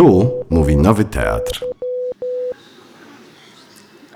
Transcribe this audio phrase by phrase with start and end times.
[0.00, 1.64] Tu mówi Nowy Teatr.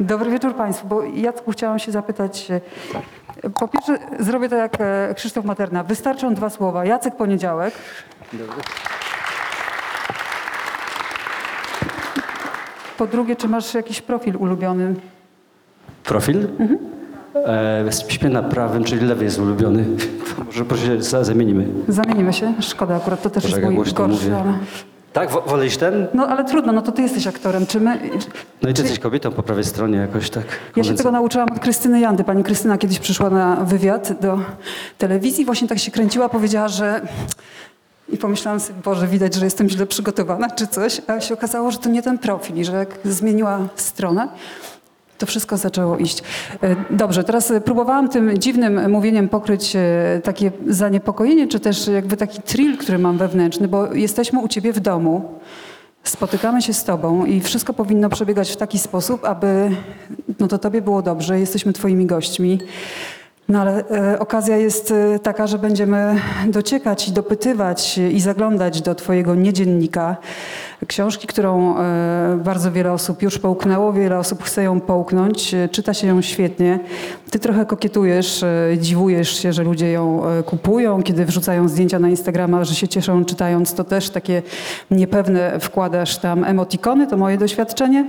[0.01, 2.51] Dobry wieczór Państwu, bo Jacku chciałam się zapytać.
[2.51, 2.61] e,
[3.51, 5.85] Po pierwsze, zrobię to jak e, Krzysztof Materna.
[5.85, 6.85] Wystarczą dwa słowa.
[6.85, 7.75] Jacek Poniedziałek.
[12.99, 14.95] Po drugie, czy masz jakiś profil ulubiony?
[16.05, 16.49] Profil?
[17.47, 19.85] E, śpię na prawym, czyli lewy jest ulubiony.
[20.47, 21.67] Może proszę, za- zamienimy.
[21.89, 22.55] Zamienimy się.
[22.61, 24.25] Szkoda, akurat to też Boże, jest mój głośno gorszy.
[24.31, 24.37] mówię.
[24.41, 24.53] Ale...
[25.15, 26.07] Tak, wo- wolejś ten?
[26.15, 27.67] No ale trudno, no to ty jesteś aktorem.
[27.67, 27.99] Czy my...
[28.63, 28.83] No i ty czy...
[28.83, 30.45] jesteś kobietą po prawej stronie jakoś tak.
[30.77, 32.25] Ja się tego nauczyłam od Krystyny Jandy.
[32.25, 34.39] Pani Krystyna kiedyś przyszła na wywiad do
[34.99, 37.01] telewizji, właśnie tak się kręciła, powiedziała, że...
[38.09, 41.79] I pomyślałam sobie, Boże, widać, że jestem źle przygotowana czy coś, a się okazało, że
[41.79, 44.29] to nie ten profil i że jak zmieniła stronę,
[45.25, 46.23] to wszystko zaczęło iść.
[46.63, 52.17] E, Dobrze, teraz e, próbowałam tym dziwnym mówieniem pokryć e, takie zaniepokojenie, czy też jakby
[52.17, 55.39] taki thrill, który mam wewnętrzny, bo jesteśmy u ciebie w domu,
[56.03, 59.71] spotykamy się z tobą i wszystko powinno przebiegać w taki sposób, aby
[60.41, 62.59] no to tobie było dobrze, jesteśmy twoimi gośćmi.
[63.49, 68.95] No ale e, okazja jest e, taka, że będziemy dociekać i dopytywać i zaglądać do
[68.95, 70.17] twojego niedziennika.
[70.87, 75.55] Książki, którą e, bardzo wiele osób już połknęło, wiele osób chce ją połknąć.
[75.55, 76.81] E, Czyta się ją świetnie.
[77.31, 82.65] Ty trochę kokietujesz, e, dziwujesz się, że ludzie ją kupują, kiedy wrzucają zdjęcia na Instagrama,
[82.65, 84.43] że się cieszą czytając, to też takie
[84.91, 88.07] niepewne wkładasz tam emotikony, to moje doświadczenie.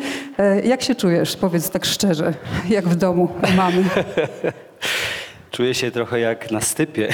[0.63, 1.35] Jak się czujesz?
[1.35, 2.33] Powiedz tak szczerze,
[2.69, 3.83] jak w domu mamy.
[5.55, 7.07] Czuję się trochę jak na stypie.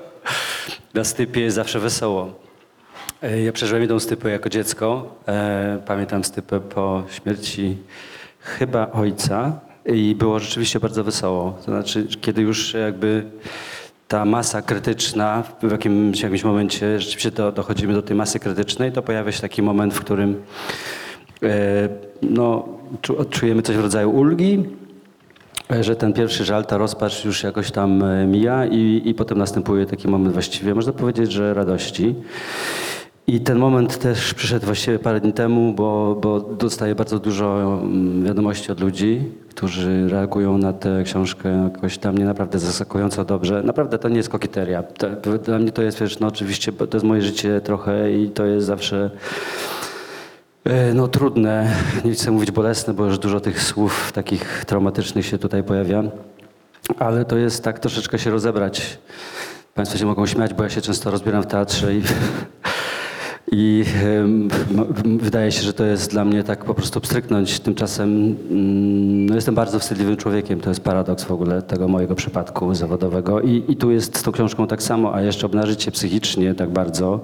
[0.94, 2.34] na stypie jest zawsze wesoło.
[3.22, 5.14] E, Ja przeżyłem jedną stypę jako dziecko.
[5.28, 7.76] E, Pamiętam stypę po śmierci
[8.40, 11.50] chyba ojca i było rzeczywiście bardzo wesoło.
[11.58, 13.24] To znaczy, kiedy już jakby
[14.08, 18.92] ta masa krytyczna, w jakimś, w jakimś momencie rzeczywiście do, dochodzimy do tej masy krytycznej,
[18.92, 20.42] to pojawia się taki moment, w którym
[21.42, 21.88] e,
[22.22, 22.68] no,
[23.02, 24.64] czu- odczujemy coś w rodzaju ulgi,
[25.80, 29.86] że ten pierwszy żal, ta rozpacz już jakoś tam e, mija i, i potem następuje
[29.86, 32.14] taki moment właściwie, można powiedzieć, że radości.
[33.26, 38.24] I ten moment też przyszedł właściwie parę dni temu, bo, bo dostaję bardzo dużo mm,
[38.24, 43.62] wiadomości od ludzi, którzy reagują na tę książkę jakoś tam nie naprawdę zaskakująco dobrze.
[43.62, 44.82] Naprawdę to nie jest kokieteria.
[45.22, 48.46] To, dla mnie to jest, wiesz, no oczywiście, to jest moje życie trochę i to
[48.46, 49.10] jest zawsze
[49.88, 49.91] E,
[50.94, 55.62] No trudne, nie chcę mówić bolesne, bo już dużo tych słów takich traumatycznych się tutaj
[55.62, 56.02] pojawia,
[56.98, 58.98] ale to jest tak troszeczkę się rozebrać.
[59.74, 62.02] Państwo się mogą śmiać, bo ja się często rozbieram w teatrze i,
[63.52, 63.84] i
[65.04, 67.60] wydaje się, że to jest dla mnie tak po prostu pstryknąć.
[67.60, 72.74] Tymczasem mm, no jestem bardzo wstydliwym człowiekiem, to jest paradoks w ogóle tego mojego przypadku
[72.74, 76.54] zawodowego I, i tu jest z tą książką tak samo, a jeszcze obnażyć się psychicznie
[76.54, 77.20] tak bardzo.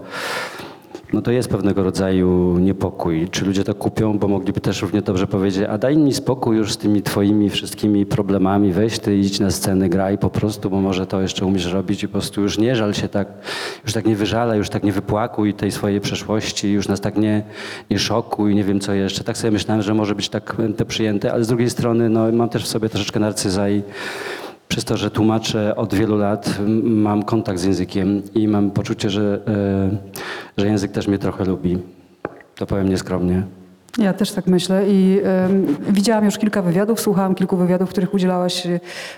[1.13, 3.29] No to jest pewnego rodzaju niepokój.
[3.31, 6.73] Czy ludzie to kupią, bo mogliby też równie dobrze powiedzieć, a daj mi spokój już
[6.73, 11.07] z tymi twoimi wszystkimi problemami, weź ty idź na scenę, graj po prostu, bo może
[11.07, 13.29] to jeszcze umiesz robić i po prostu już nie żal się tak,
[13.85, 17.43] już tak nie wyżalaj, już tak nie wypłakuj tej swojej przeszłości, już nas tak nie,
[17.91, 19.25] nie szokuj, nie wiem co jeszcze.
[19.25, 22.49] Tak sobie myślałem, że może być tak to przyjęte, ale z drugiej strony no, mam
[22.49, 23.83] też w sobie troszeczkę narcyza i
[24.79, 29.41] przez to, że tłumaczę od wielu lat, mam kontakt z językiem i mam poczucie, że,
[30.57, 31.79] e, że język też mnie trochę lubi.
[32.57, 33.43] To powiem nieskromnie.
[33.99, 38.67] Ja też tak myślę i em, widziałam już kilka wywiadów, słuchałam kilku wywiadów, których udzielałaś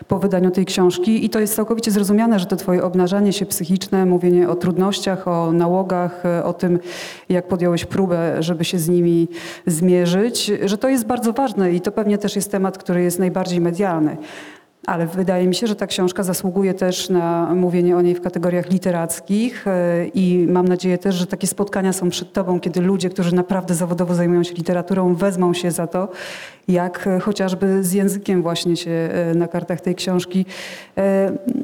[0.09, 4.07] po wydaniu tej książki i to jest całkowicie zrozumiane, że to twoje obnażanie się psychiczne,
[4.07, 6.79] mówienie o trudnościach, o nałogach, e, o tym,
[7.29, 9.29] jak podjąłeś próbę, żeby się z nimi
[9.67, 13.61] zmierzyć, że to jest bardzo ważne i to pewnie też jest temat, który jest najbardziej
[13.61, 14.17] medialny.
[14.87, 18.71] Ale wydaje mi się, że ta książka zasługuje też na mówienie o niej w kategoriach
[18.71, 23.35] literackich e, i mam nadzieję też, że takie spotkania są przed tobą, kiedy ludzie, którzy
[23.35, 26.09] naprawdę zawodowo zajmują się literaturą, wezmą się za to,
[26.69, 30.47] jak e, chociażby z językiem właśnie się e, na kartach tej książki.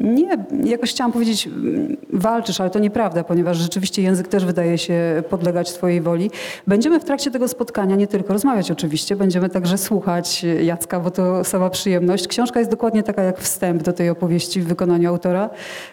[0.00, 5.22] Nie, jakoś chciałam powiedzieć, mm, walczysz, ale to nieprawda, ponieważ rzeczywiście język też wydaje się
[5.30, 6.30] podlegać twojej woli.
[6.66, 11.45] Będziemy w trakcie tego spotkania nie tylko rozmawiać oczywiście, będziemy także słuchać Jacka, bo to
[11.45, 12.28] sama przyjemność.
[12.28, 15.50] Książka jest dokładnie taka jak wstęp do tej opowieści w wykonaniu autora.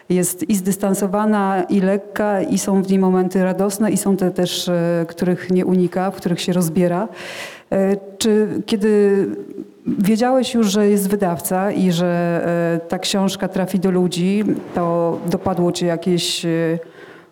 [0.08, 4.68] Jest i zdystansowana, i lekka, i są w niej momenty radosne, i są te też,
[4.68, 7.08] e, których nie unika, w których się rozbiera.
[7.72, 9.26] E, Czy kiedy
[9.86, 12.42] wiedziałeś już, że jest wydawca i że
[12.84, 14.44] e, ta książka trafi do ludzi,
[14.74, 16.46] to dopadło cię jakieś,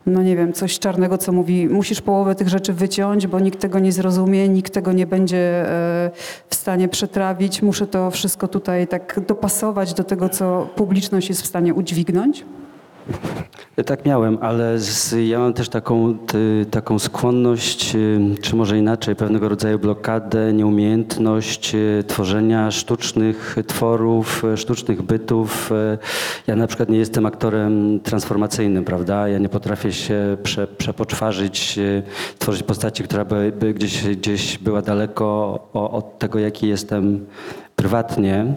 [0.07, 3.79] no nie wiem, coś czarnego, co mówi, musisz połowę tych rzeczy wyciąć, bo nikt tego
[3.79, 6.11] nie zrozumie, nikt tego nie będzie e,
[6.49, 7.63] w stanie przetrawić.
[7.63, 12.45] Muszę to wszystko tutaj tak dopasować do tego, co publiczność jest w stanie udźwignąć.
[13.87, 19.17] Tak miałem, ale z, ja mam też taką, ty, taką skłonność, y, czy może inaczej,
[19.17, 25.71] pewnego rodzaju blokadę, nieumiejętność y, tworzenia sztucznych tworów, y, sztucznych bytów.
[26.47, 29.29] Ja na przykład nie jestem aktorem transformacyjnym, prawda?
[29.29, 31.79] Ja nie potrafię się prze, przepoczwarzyć,
[32.39, 37.27] tworzyć postaci, która by, by gdzieś, gdzieś była daleko od tego, jaki jestem
[37.77, 38.55] prywatnie.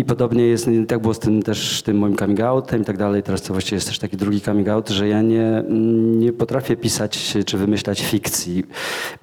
[0.00, 3.22] I podobnie jest, tak było z tym też tym moim coming outem i tak dalej.
[3.22, 5.64] Teraz to właściwie jest też taki drugi coming out, że ja nie,
[6.18, 8.64] nie potrafię pisać czy wymyślać fikcji.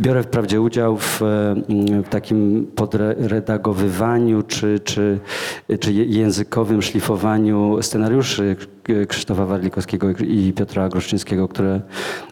[0.01, 5.19] Biorę wprawdzie udział w, mm, w takim podredagowywaniu czy, czy,
[5.79, 8.55] czy językowym szlifowaniu scenariuszy
[9.07, 11.81] Krzysztofa Warlikowskiego i Piotra Groszczyńskiego, które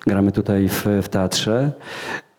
[0.08, 1.72] gramy tutaj w, w teatrze.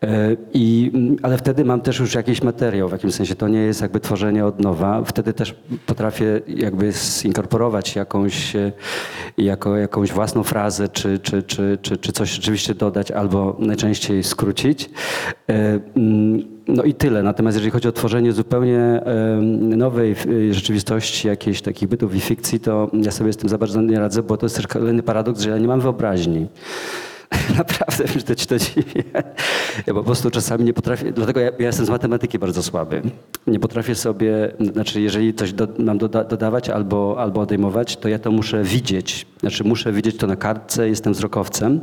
[0.03, 3.59] E, I, mm, ale wtedy mam też już jakiś materiał, w jakimś sensie to nie
[3.59, 5.03] jest jakby tworzenie od nowa.
[5.03, 5.55] Wtedy też
[5.85, 8.71] potrafię jakby zinkorporować jakąś, e,
[9.37, 14.89] jako, jakąś własną frazę, czy, czy, czy, czy, czy coś rzeczywiście dodać, albo najczęściej skrócić.
[16.67, 17.23] No i tyle.
[17.23, 19.01] Natomiast jeżeli chodzi o tworzenie zupełnie
[19.59, 23.81] nowej e, rzeczywistości, jakichś takich bytów i fikcji, to ja sobie z tym za bardzo
[23.81, 26.47] nie radzę, bo to jest też kolejny paradoks, że ja nie mam wyobraźni.
[27.57, 29.03] Naprawdę to ci to dziwi.
[29.87, 33.01] Ja po prostu czasami nie potrafię, dlatego ja, ja jestem z matematyki bardzo słaby.
[33.47, 38.19] Nie potrafię sobie, znaczy jeżeli coś do, mam doda, dodawać albo, albo odejmować, to ja
[38.19, 39.27] to muszę widzieć.
[39.39, 41.79] Znaczy muszę widzieć to na kartce, jestem wzrokowcem.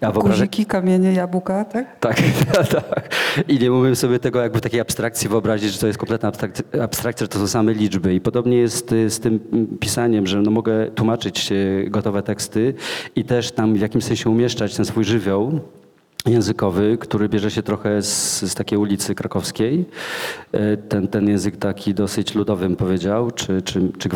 [0.00, 2.00] Ja wyobrażę, Guziki, kamienie, jabłka, tak?
[2.00, 2.16] tak,
[2.68, 3.14] tak.
[3.48, 7.24] I nie umiem sobie tego jakby takiej abstrakcji wyobrazić, że to jest kompletna abstrak- abstrakcja,
[7.24, 8.14] że to są same liczby.
[8.14, 9.40] I podobnie jest y, z tym
[9.80, 12.74] pisaniem, że no mogę tłumaczyć y, gotowe teksty
[13.16, 15.60] i też tam w jakimś sensie umieszczać ten swój żywioł
[16.26, 19.84] językowy, który bierze się trochę z, z takiej ulicy krakowskiej.
[20.52, 24.08] E, Ten, ten język taki dosyć ludowy bym powiedział, czy, czy, czy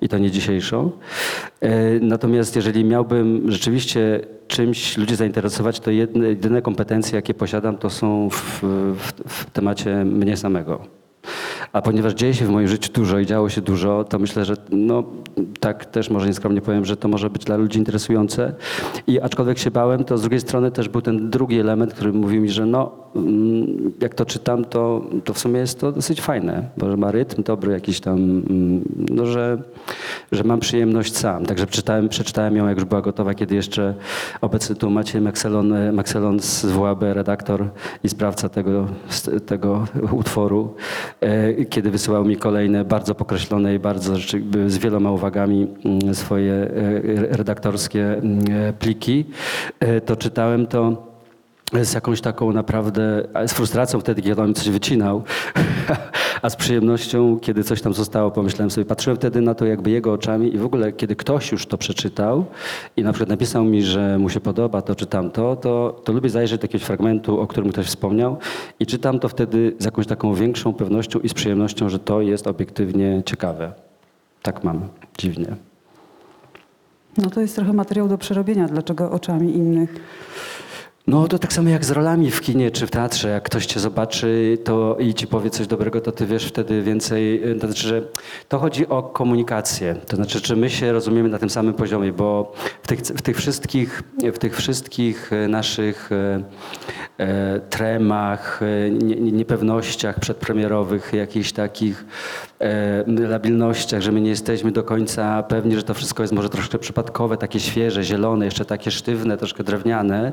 [0.00, 0.90] i to nie dzisiejszą.
[1.60, 7.90] E, Natomiast jeżeli miałbym rzeczywiście czymś ludzi zainteresować, to jedne, jedyne kompetencje, jakie posiadam, to
[7.90, 8.60] są w,
[8.96, 10.80] w, w temacie mnie samego.
[11.72, 14.54] A ponieważ dzieje się w moim życiu dużo i działo się dużo, to myślę, że
[14.70, 15.04] no,
[15.60, 18.54] tak też może nieskromnie powiem, że to może być dla ludzi interesujące.
[19.06, 22.42] I aczkolwiek się bałem, to z drugiej strony też był ten drugi element, który mówił
[22.42, 26.68] mi, że no, mm, jak to czytam, to, to w sumie jest to dosyć fajne,
[26.76, 29.58] bo ma rytm dobry jakiś tam, mm, no, że,
[30.32, 31.46] że mam przyjemność sam.
[31.46, 33.94] Także przeczytałem, przeczytałem ją, jak już była gotowa, kiedy jeszcze
[34.40, 37.68] obecny tu Maciej Maxelon, Maxelon z WAB, redaktor
[38.04, 38.86] i sprawca tego,
[39.46, 39.86] tego
[40.20, 40.74] utworu,
[41.20, 44.14] e, kiedy wysyłał mi kolejne bardzo pokreślone i bardzo
[44.66, 46.70] z wieloma uwagami mm, swoje e,
[47.36, 48.44] redaktorskie mm,
[48.78, 49.24] pliki,
[49.80, 51.09] e, to czytałem to
[51.72, 55.22] z jakąś taką naprawdę, z frustracją wtedy, kiedy on mi coś wycinał,
[56.42, 60.12] a z przyjemnością, kiedy coś tam zostało, pomyślałem sobie, patrzyłem wtedy na to jakby jego
[60.12, 62.44] oczami i w ogóle, kiedy ktoś już to przeczytał
[62.96, 66.30] i na przykład napisał mi, że mu się podoba to czy tamto, to, to lubię
[66.30, 68.38] zajrzeć do jakiegoś fragmentu, o którym ktoś wspomniał
[68.80, 72.46] i czytam to wtedy z jakąś taką większą pewnością i z przyjemnością, że to jest
[72.46, 73.72] obiektywnie ciekawe.
[74.42, 74.88] Tak mam,
[75.18, 75.56] dziwnie.
[77.18, 79.94] No to jest trochę materiał do przerobienia, dlaczego oczami innych.
[81.06, 83.28] No to tak samo jak z rolami w kinie czy w teatrze.
[83.28, 87.42] Jak ktoś cię zobaczy to i ci powie coś dobrego, to ty wiesz wtedy więcej.
[87.60, 88.02] To znaczy, że
[88.48, 89.96] to chodzi o komunikację.
[90.06, 92.52] To znaczy, czy my się rozumiemy na tym samym poziomie, bo
[92.82, 94.02] w tych, w tych, wszystkich,
[94.34, 96.10] w tych wszystkich e, naszych
[97.18, 98.60] e, tremach,
[98.90, 102.04] nie, nie- niepewnościach przedpremierowych, jakichś takich
[103.06, 107.36] labilnościach, że my nie jesteśmy do końca pewni, że to wszystko jest może troszkę przypadkowe,
[107.36, 110.32] takie świeże, zielone, jeszcze takie sztywne, troszkę drewniane.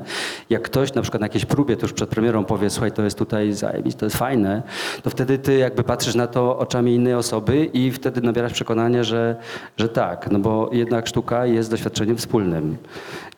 [0.50, 3.52] Jak ktoś na przykład na jakiejś próbie tuż przed premierą powie, słuchaj, to jest tutaj
[3.52, 4.62] zajebiście, to jest fajne,
[5.02, 9.36] to wtedy ty jakby patrzysz na to oczami innej osoby i wtedy nabierasz przekonania, że,
[9.76, 12.76] że tak, no bo jednak sztuka jest doświadczeniem wspólnym.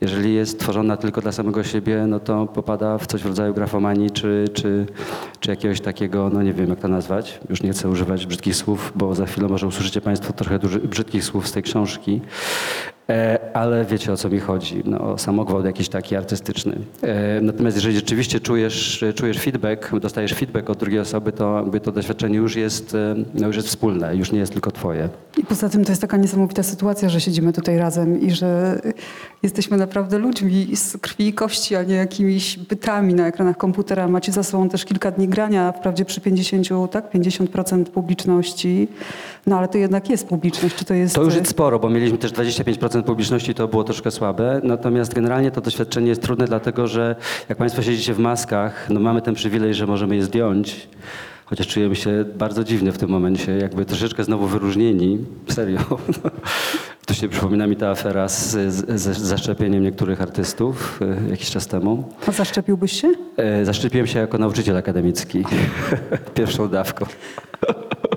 [0.01, 4.11] Jeżeli jest tworzona tylko dla samego siebie, no to popada w coś w rodzaju grafomanii
[4.11, 4.87] czy, czy,
[5.41, 8.93] czy jakiegoś takiego, no nie wiem jak to nazwać, już nie chcę używać brzydkich słów,
[8.97, 12.21] bo za chwilę może usłyszycie Państwo trochę brzydkich słów z tej książki.
[13.11, 16.77] E, ale wiecie o co mi chodzi, no, o samogwałt jakiś taki artystyczny.
[17.03, 22.37] E, natomiast jeżeli rzeczywiście czujesz, czujesz feedback, dostajesz feedback od drugiej osoby, to to doświadczenie
[22.37, 25.09] już jest, e, no, już jest wspólne, już nie jest tylko twoje.
[25.41, 28.81] I poza tym to jest taka niesamowita sytuacja, że siedzimy tutaj razem i że
[29.43, 34.09] jesteśmy naprawdę ludźmi z krwi i kości, a nie jakimiś bytami na ekranach komputera.
[34.09, 38.89] Macie za sobą też kilka dni grania, wprawdzie przy 50, tak, 50% publiczności,
[39.47, 40.75] no ale to jednak jest publiczność.
[40.75, 41.15] Czy to jest...
[41.15, 44.61] To już jest sporo, bo mieliśmy też 25% publiczności, to było troszkę słabe.
[44.65, 47.17] Natomiast generalnie to doświadczenie jest trudne, dlatego że
[47.49, 50.89] jak Państwo siedzicie w maskach, no mamy ten przywilej, że możemy je zdjąć.
[51.51, 55.81] Chociaż czujemy się bardzo dziwnie w tym momencie, jakby troszeczkę znowu wyróżnieni, serio.
[57.07, 61.67] Tu się przypomina mi ta afera z, z, z zaszczepieniem niektórych artystów e, jakiś czas
[61.67, 62.09] temu.
[62.27, 63.13] A zaszczepiłbyś się?
[63.37, 65.45] E, Zaszczepiłem się jako nauczyciel akademicki
[66.35, 67.07] pierwszą dawką.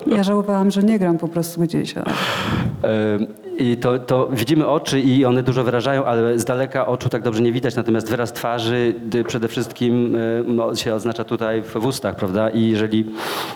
[0.07, 1.97] Ja żałowałam, że nie gram po prostu gdzieś.
[1.97, 2.03] A...
[3.57, 7.41] I to, to widzimy oczy i one dużo wyrażają, ale z daleka oczu tak dobrze
[7.41, 8.95] nie widać, natomiast wyraz twarzy
[9.27, 12.49] przede wszystkim y, no, się oznacza tutaj w, ustach, prawda?
[12.49, 13.05] I jeżeli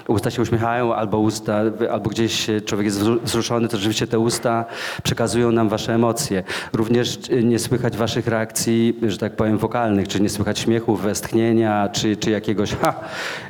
[0.08, 1.62] usta się uśmiechają albo usta,
[1.92, 4.66] albo gdzieś człowiek jest wzru- wzruszony, to rzeczywiście te usta
[5.04, 6.44] przekazują nam wasze emocje.
[6.74, 11.90] Również y, nie słychać waszych reakcji, że tak powiem, wokalnych, czy nie słychać śmiechu, westchnienia,
[11.92, 12.94] czy, czy jakiegoś ha,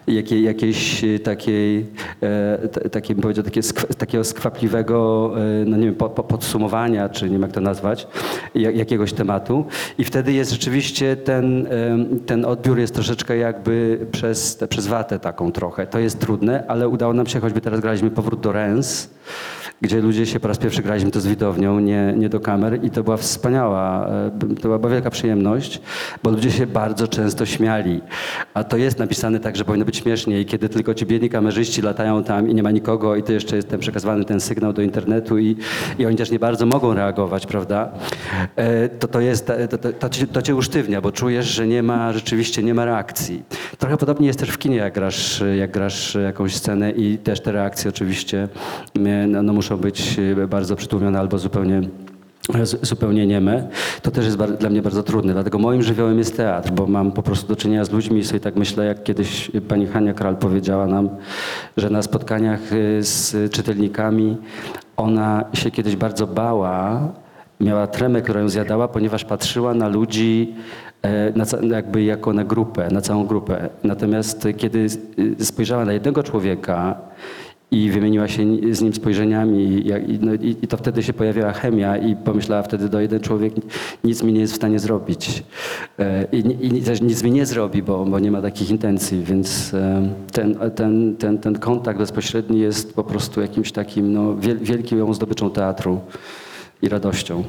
[0.07, 1.85] jakiej, jakiejś y, takiej,
[2.23, 3.61] e, takiej powiedział, takie
[3.97, 8.07] takiego skwapliwego, e, no nie wiem, po, po, podsumowania, czy nie wiem jak to nazwać,
[8.55, 9.65] ja- jakiegoś tematu.
[9.97, 11.67] I wtedy jest rzeczywiście ten,
[12.25, 15.87] ten odbiór jest troszeczkę jakby przez, przez watę taką trochę.
[15.87, 19.09] To jest trudne, ale udało nam się, choćby teraz graliśmy Powrót do Rens,
[19.81, 22.89] gdzie ludzie się po raz pierwszy graliśmy to z widownią, nie, nie do kamer i
[22.89, 24.31] to była wspaniała, e,
[24.61, 25.81] to była wielka przyjemność,
[26.23, 28.01] bo ludzie się bardzo często śmiali.
[28.53, 31.81] A to jest napisane tak, że powinno być śmiesznie i kiedy tylko ci biedni kamerzyści
[31.81, 34.81] latają tam i nie ma nikogo i to jeszcze jest ten przekazywany ten sygnał do
[34.81, 35.55] internetu i,
[35.99, 37.89] i oni też nie bardzo mogą reagować, prawda?
[38.55, 41.83] E, To, to, jest, to, to, to, cię, to cię usztywnia, bo czujesz, że nie
[41.83, 43.43] ma, rzeczywiście nie ma reakcji.
[43.77, 47.51] Trochę podobnie jest też w kinie, jak grasz, jak grasz jakąś scenę i też te
[47.51, 48.47] reakcje oczywiście
[48.95, 51.81] e, no, no muszą być e, bardzo przytłumione albo zupełnie
[52.81, 53.67] zupełnie nieme,
[54.01, 55.33] to też jest dla mnie bardzo trudne.
[55.33, 58.39] Dlatego moim żywiołem jest teatr, bo mam po prostu do czynienia z ludźmi i sobie
[58.39, 61.09] tak myślę, jak kiedyś pani Hania Kral powiedziała nam,
[61.77, 64.37] że na spotkaniach y, z czytelnikami
[64.97, 67.07] ona się kiedyś bardzo bała,
[67.59, 70.55] miała tremę, która ją zjadała, ponieważ patrzyła na ludzi
[71.01, 73.69] e, na, jakby jako na grupę, na całą grupę.
[73.83, 74.87] Natomiast kiedy
[75.39, 76.95] spojrzała na jednego człowieka
[77.71, 81.97] i wymieniła się z nim spojrzeniami i, no, i, i to wtedy się pojawiła chemia
[81.97, 83.53] i pomyślała wtedy, do jeden człowiek
[84.03, 85.43] nic mi nie jest w stanie zrobić.
[85.99, 89.73] E, I, i też nic mi nie zrobi, bo, bo nie ma takich intencji, więc
[89.73, 95.13] e, ten, ten, ten, ten kontakt bezpośredni jest po prostu jakimś takim no, wiel, wielką
[95.13, 95.99] zdobyczą teatru
[96.81, 97.43] i radością.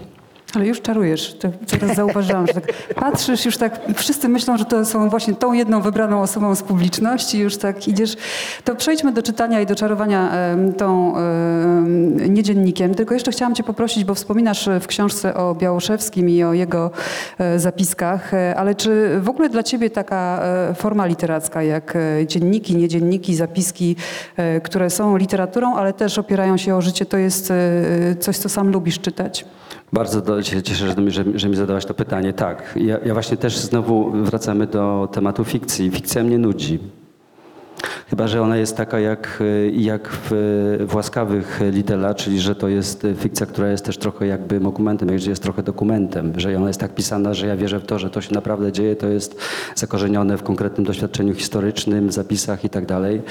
[0.54, 1.36] Ale już czarujesz.
[1.80, 5.80] Teraz zauważyłam, że tak patrzysz, już tak wszyscy myślą, że to są właśnie tą jedną
[5.80, 8.16] wybraną osobą z publiczności, już tak idziesz.
[8.64, 10.32] To przejdźmy do czytania i do czarowania
[10.76, 12.94] tą em, niedziennikiem.
[12.94, 16.90] Tylko jeszcze chciałam cię poprosić, bo wspominasz w książce o Białoszewskim i o jego
[17.38, 22.26] e, zapiskach, e, ale czy w ogóle dla ciebie taka e, forma literacka jak e,
[22.26, 23.96] dzienniki, niedzienniki, zapiski,
[24.36, 27.54] e, które są literaturą, ale też opierają się o życie, to jest e,
[28.20, 29.44] coś, co sam lubisz czytać?
[29.92, 32.32] Bardzo się cieszę, że, mi- że, że mi zadałaś to pytanie.
[32.32, 35.90] Tak, ja, ja właśnie też znowu wracamy do tematu fikcji.
[35.90, 36.78] Fikcja mnie nudzi.
[38.10, 40.30] Chyba, że ona jest taka jak, y, jak w,
[40.88, 45.26] w łaskawych Lidela, czyli że to jest fikcja, która jest też trochę jakby dokumentem, jak
[45.26, 48.20] jest trochę dokumentem, że ona jest tak pisana, że ja wierzę w to, że to
[48.20, 49.40] się naprawdę dzieje, to jest
[49.74, 53.22] zakorzenione w konkretnym doświadczeniu historycznym, zapisach i tak dalej.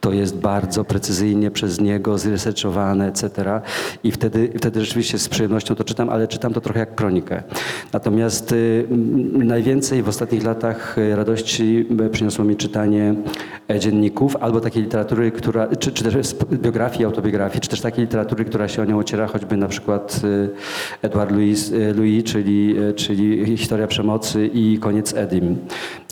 [0.00, 3.60] To jest bardzo precyzyjnie przez niego zresearchowane, etc.
[4.04, 7.42] I wtedy, wtedy rzeczywiście z przyjemnością to czytam, ale czytam to trochę jak kronikę.
[7.92, 8.86] Natomiast y,
[9.32, 13.14] najwięcej w ostatnich latach y, radości y, przyniosło mi czytanie
[13.68, 13.78] e,
[14.40, 18.82] albo takiej literatury, która, czy, czy też biografii, autobiografii, czy też takiej literatury, która się
[18.82, 20.50] o nią ociera, choćby na przykład y,
[21.02, 25.56] Edward Louis, y, Louis czyli, y, czyli Historia przemocy i Koniec Edim.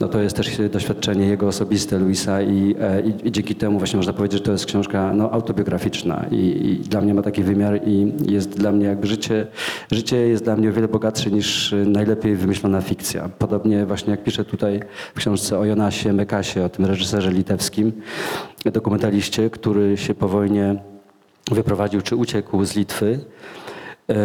[0.01, 3.97] No to jest też doświadczenie jego osobiste, Louisa i, e, i, i dzięki temu właśnie
[3.97, 7.79] można powiedzieć, że to jest książka no, autobiograficzna i, i dla mnie ma taki wymiar
[7.85, 9.47] i jest dla mnie jakby życie,
[9.91, 13.29] życie jest dla mnie o wiele bogatsze niż najlepiej wymyślona fikcja.
[13.39, 14.79] Podobnie właśnie jak piszę tutaj
[15.15, 17.91] w książce o Jonasie Mekasie, o tym reżyserze litewskim,
[18.65, 20.75] dokumentaliście, który się po wojnie
[21.51, 23.19] wyprowadził czy uciekł z Litwy
[24.09, 24.15] e,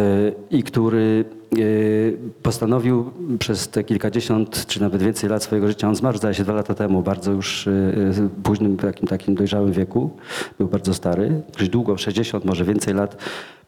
[0.49, 1.57] i który e,
[2.43, 6.53] postanowił przez te kilkadziesiąt czy nawet więcej lat swojego życia, on zmarł zdaje się dwa
[6.53, 7.71] lata temu, bardzo już e,
[8.11, 10.09] w późnym takim, takim dojrzałym wieku,
[10.57, 13.17] był bardzo stary, gdzieś długo, 60, może więcej lat,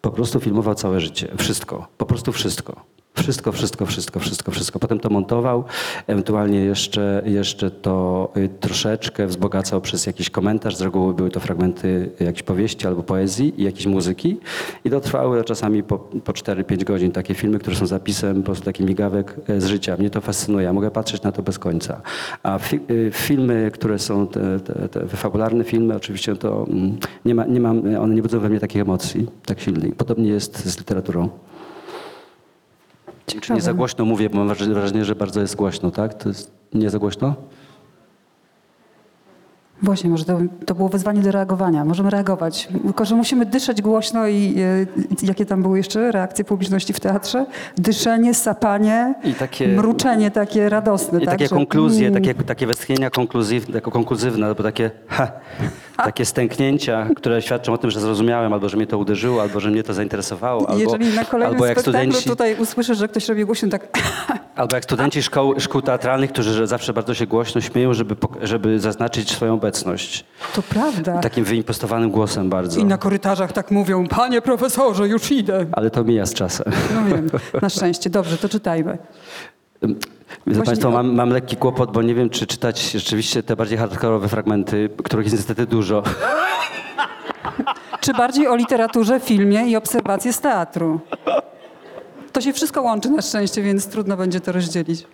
[0.01, 2.92] po prostu filmował całe życie, wszystko, po prostu wszystko.
[3.15, 4.79] Wszystko, wszystko, wszystko, wszystko, wszystko.
[4.79, 5.63] Potem to montował,
[6.07, 10.75] ewentualnie jeszcze, jeszcze to y, troszeczkę wzbogacał przez jakiś komentarz.
[10.75, 14.37] Z reguły były to fragmenty jakiejś powieści albo poezji i jakiejś muzyki.
[14.85, 17.11] I to trwały czasami po, po 4-5 godzin.
[17.11, 19.97] Takie filmy, które są zapisem, po prostu taki migawek e, z życia.
[19.97, 20.65] Mnie to fascynuje.
[20.65, 22.01] Ja mogę patrzeć na to bez końca.
[22.43, 27.35] A fi, y, filmy, które są te, te, te fabularne filmy, oczywiście to mm, nie,
[27.35, 29.95] ma, nie mam, one nie budzą we mnie takich emocji tak silnych.
[29.95, 31.29] Podobnie jest z literaturą.
[33.25, 33.53] Czy Ciekawe.
[33.55, 36.13] nie za głośno mówię, bo mam wrażenie, że bardzo jest głośno, tak?
[36.13, 37.35] To jest nie za głośno?
[39.81, 41.85] Właśnie, może to, to było wezwanie do reagowania.
[41.85, 42.67] Możemy reagować.
[42.83, 44.55] Tylko, że musimy dyszeć głośno i
[45.21, 47.45] e, jakie tam były jeszcze reakcje publiczności w teatrze?
[47.77, 51.19] Dyszenie, sapanie, I takie- mruczenie takie radosne.
[51.21, 51.33] I tak?
[51.33, 55.31] takie że- konkluzje, mm, takie, takie westchnienia konkluzywne, konkluzywne, albo takie ha,
[55.97, 59.69] takie stęknięcia, które świadczą o tym, że zrozumiałem, albo że mnie to uderzyło, albo że
[59.69, 63.45] mnie to zainteresowało, albo, Jeżeli na kolejnym albo jak studenci, tutaj usłyszysz, że ktoś robi
[63.45, 63.87] głośno tak...
[64.55, 69.31] albo jak studenci szkoł, szkół teatralnych, którzy zawsze bardzo się głośno śmieją, żeby, żeby zaznaczyć
[69.31, 70.25] swoją obecność.
[70.55, 71.19] To prawda.
[71.19, 72.79] Takim wyimpostowanym głosem bardzo.
[72.79, 75.65] I na korytarzach tak mówią, panie profesorze, już idę.
[75.71, 76.73] Ale to mija z czasem.
[76.95, 77.29] No wiem,
[77.61, 78.09] na szczęście.
[78.09, 78.97] Dobrze, to czytajmy.
[80.45, 84.29] Właśnie Państwo, mam, mam lekki kłopot, bo nie wiem, czy czytać rzeczywiście te bardziej hardkorowe
[84.29, 86.03] fragmenty, których jest niestety dużo.
[88.01, 90.99] Czy bardziej o literaturze, filmie i obserwacje z teatru?
[92.31, 95.07] To się wszystko łączy na szczęście, więc trudno będzie to rozdzielić.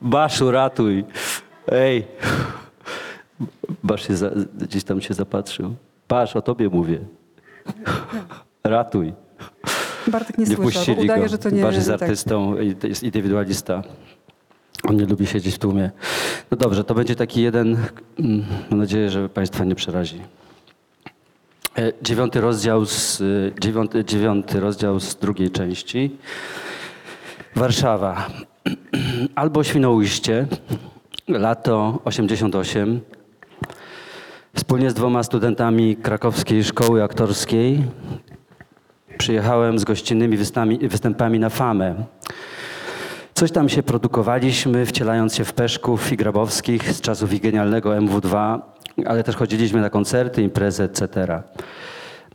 [0.00, 1.04] Baszu, ratuj.
[1.72, 2.06] Ej.
[3.82, 5.74] Basz się za, gdzieś tam się zapatrzył.
[6.08, 7.00] Basz, o tobie mówię.
[8.64, 9.12] Ratuj.
[10.08, 11.28] Bartek nie, Nie słyszał, puścili udaje, go.
[11.28, 11.62] że to nie...
[11.62, 12.02] Tak.
[12.02, 13.82] artystą, i to jest indywidualista.
[14.88, 15.90] On nie lubi siedzieć w tłumie.
[16.50, 17.76] No dobrze, to będzie taki jeden,
[18.18, 20.20] mm, mam nadzieję, że Państwa nie przerazi.
[21.78, 23.24] E, Dziewiąty rozdział z, e,
[23.60, 26.16] dziewiąty, dziewiąty rozdział z drugiej części.
[27.56, 28.30] Warszawa.
[29.34, 30.46] Albo Świnoujście,
[31.28, 33.00] lato 88.
[34.54, 37.84] Wspólnie z dwoma studentami krakowskiej szkoły aktorskiej
[39.18, 40.38] przyjechałem z gościnnymi
[40.88, 41.94] występami na Famę.
[43.34, 48.58] Coś tam się produkowaliśmy, wcielając się w Peszków i Grabowskich z czasów ich genialnego MW2,
[49.06, 51.42] ale też chodziliśmy na koncerty, imprezy, etc.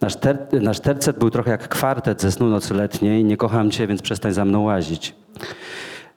[0.01, 3.24] Nasz, ter, nasz tercet był trochę jak kwartet ze snu nocy letniej.
[3.24, 5.15] Nie kocham cię, więc przestań za mną łazić.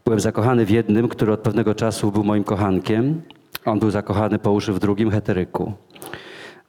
[0.04, 3.22] Byłem zakochany w jednym, który od pewnego czasu był moim kochankiem.
[3.64, 5.72] On był zakochany po uszy w drugim heteryku.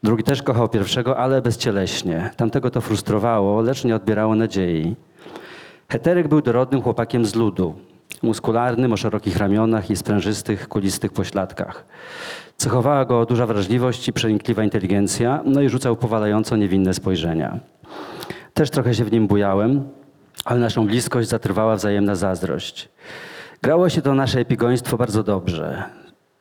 [0.03, 2.31] Drugi też kochał pierwszego, ale bezcieleśnie.
[2.37, 4.95] Tamtego to frustrowało, lecz nie odbierało nadziei.
[5.89, 7.75] Heteryk był dorodnym chłopakiem z ludu.
[8.23, 11.85] Muskularnym, o szerokich ramionach i sprężystych, kulistych pośladkach.
[12.57, 17.59] Cechowała go duża wrażliwość i przenikliwa inteligencja, no i rzucał powalająco niewinne spojrzenia.
[18.53, 19.89] Też trochę się w nim bujałem,
[20.45, 22.89] ale naszą bliskość zatrwała wzajemna zazdrość.
[23.61, 25.83] Grało się to nasze epigoństwo bardzo dobrze.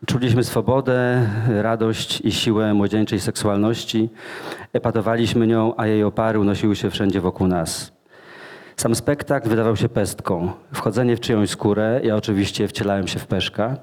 [0.07, 4.11] Czuliśmy swobodę, radość i siłę młodzieńczej seksualności.
[4.73, 7.93] Epatowaliśmy nią, a jej opary unosiły się wszędzie wokół nas.
[8.77, 10.53] Sam spektakl wydawał się pestką.
[10.73, 13.77] Wchodzenie w czyjąś skórę, ja oczywiście wcielałem się w peszka,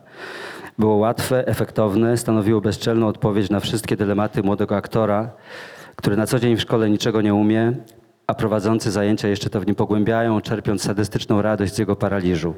[0.77, 5.31] było łatwe, efektowne, stanowiło bezczelną odpowiedź na wszystkie dylematy młodego aktora,
[5.95, 7.73] który na co dzień w szkole niczego nie umie,
[8.27, 12.55] a prowadzący zajęcia jeszcze to w nim pogłębiają, czerpiąc sadystyczną radość z jego paraliżu.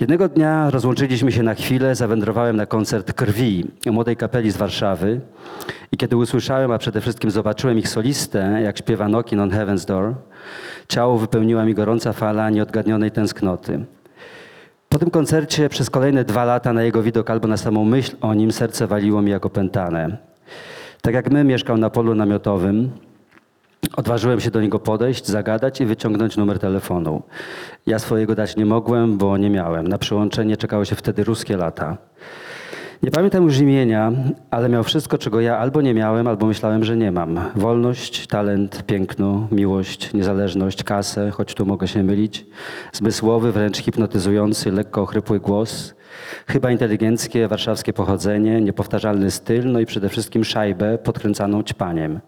[0.00, 5.20] Jednego dnia rozłączyliśmy się na chwilę, zawędrowałem na koncert Krwi młodej kapeli z Warszawy
[5.92, 10.14] i kiedy usłyszałem, a przede wszystkim zobaczyłem ich solistę, jak śpiewa Knockin' on Heaven's Door,
[10.88, 13.84] ciało wypełniła mi gorąca fala nieodgadnionej tęsknoty.
[14.88, 18.34] Po tym koncercie przez kolejne dwa lata na jego widok albo na samą myśl o
[18.34, 20.16] nim serce waliło mi jak opętane.
[21.02, 22.90] Tak jak my mieszkał na polu namiotowym,
[23.96, 27.22] Odważyłem się do niego podejść, zagadać i wyciągnąć numer telefonu.
[27.86, 29.88] Ja swojego dać nie mogłem, bo nie miałem.
[29.88, 31.96] Na przyłączenie czekało się wtedy ruskie lata.
[33.02, 34.12] Nie pamiętam już imienia,
[34.50, 37.40] ale miał wszystko, czego ja albo nie miałem, albo myślałem, że nie mam.
[37.56, 42.46] Wolność, talent, piękno, miłość, niezależność, kasę, choć tu mogę się mylić,
[42.92, 45.94] zmysłowy, wręcz hipnotyzujący, lekko ochrypły głos,
[46.46, 52.20] chyba inteligenckie, warszawskie pochodzenie, niepowtarzalny styl, no i przede wszystkim szajbę podkręcaną ćpaniem.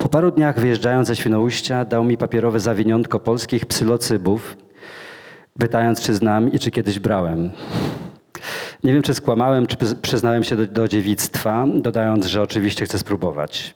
[0.00, 4.56] Po paru dniach wyjeżdżając ze Świnoujścia dał mi papierowe zawiniątko polskich psylocybów,
[5.58, 7.50] pytając czy znam i czy kiedyś brałem.
[8.84, 12.98] Nie wiem, czy skłamałem, czy przyz- przyznałem się do, do dziewictwa, dodając, że oczywiście chcę
[12.98, 13.74] spróbować.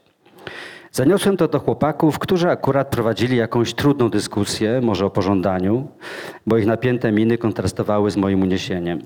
[0.91, 5.87] Zaniosłem to do chłopaków, którzy akurat prowadzili jakąś trudną dyskusję, może o pożądaniu,
[6.47, 8.99] bo ich napięte miny kontrastowały z moim uniesieniem.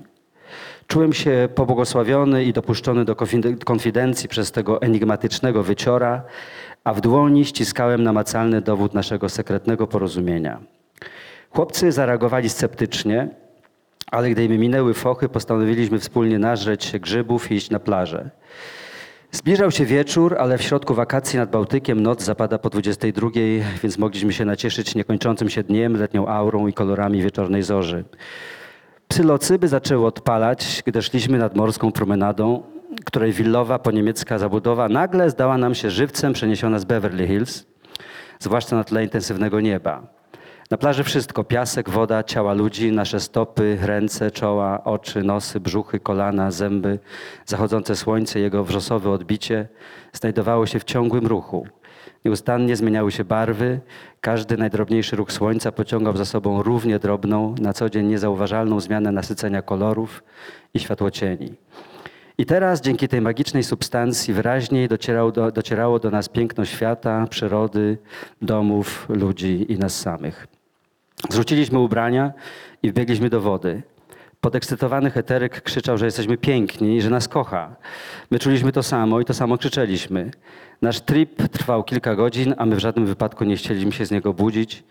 [0.86, 6.22] Czułem się pobłogosławiony i dopuszczony do konfide- konfidencji przez tego enigmatycznego wyciora,
[6.84, 10.60] a w dłoni ściskałem namacalny dowód naszego sekretnego porozumienia.
[11.50, 13.28] Chłopcy zareagowali sceptycznie,
[14.10, 18.30] ale gdy mi minęły fochy, postanowiliśmy wspólnie nażreć się grzybów i iść na plażę.
[19.32, 23.28] Zbliżał się wieczór, ale w środku wakacji nad Bałtykiem noc zapada po 22,
[23.82, 28.04] więc mogliśmy się nacieszyć niekończącym się dniem, letnią aurą i kolorami wieczornej zorzy.
[29.08, 32.62] Psylocyby zaczęły odpalać, gdy szliśmy nad morską promenadą,
[33.10, 37.66] której willowa poniemiecka zabudowa nagle zdała nam się żywcem przeniesiona z Beverly Hills,
[38.38, 40.02] zwłaszcza na tle intensywnego nieba.
[40.70, 46.50] Na plaży wszystko: piasek, woda, ciała ludzi, nasze stopy, ręce, czoła, oczy, nosy, brzuchy, kolana,
[46.50, 46.98] zęby,
[47.46, 49.68] zachodzące słońce, jego wrzosowe odbicie
[50.12, 51.66] znajdowało się w ciągłym ruchu.
[52.24, 53.80] Nieustannie zmieniały się barwy,
[54.20, 59.62] każdy najdrobniejszy ruch słońca pociągał za sobą równie drobną, na co dzień niezauważalną zmianę nasycenia
[59.62, 60.22] kolorów
[60.74, 61.54] i światłocieni.
[62.40, 67.98] I teraz dzięki tej magicznej substancji wyraźniej docierało do, docierało do nas piękno świata, przyrody,
[68.42, 70.46] domów, ludzi i nas samych.
[71.30, 72.32] Zrzuciliśmy ubrania
[72.82, 73.82] i wbiegliśmy do wody.
[74.40, 77.76] Podekscytowany heteryk krzyczał, że jesteśmy piękni i że nas kocha.
[78.30, 80.30] My czuliśmy to samo i to samo krzyczeliśmy.
[80.82, 84.34] Nasz trip trwał kilka godzin, a my w żadnym wypadku nie chcieliśmy się z niego
[84.34, 84.84] budzić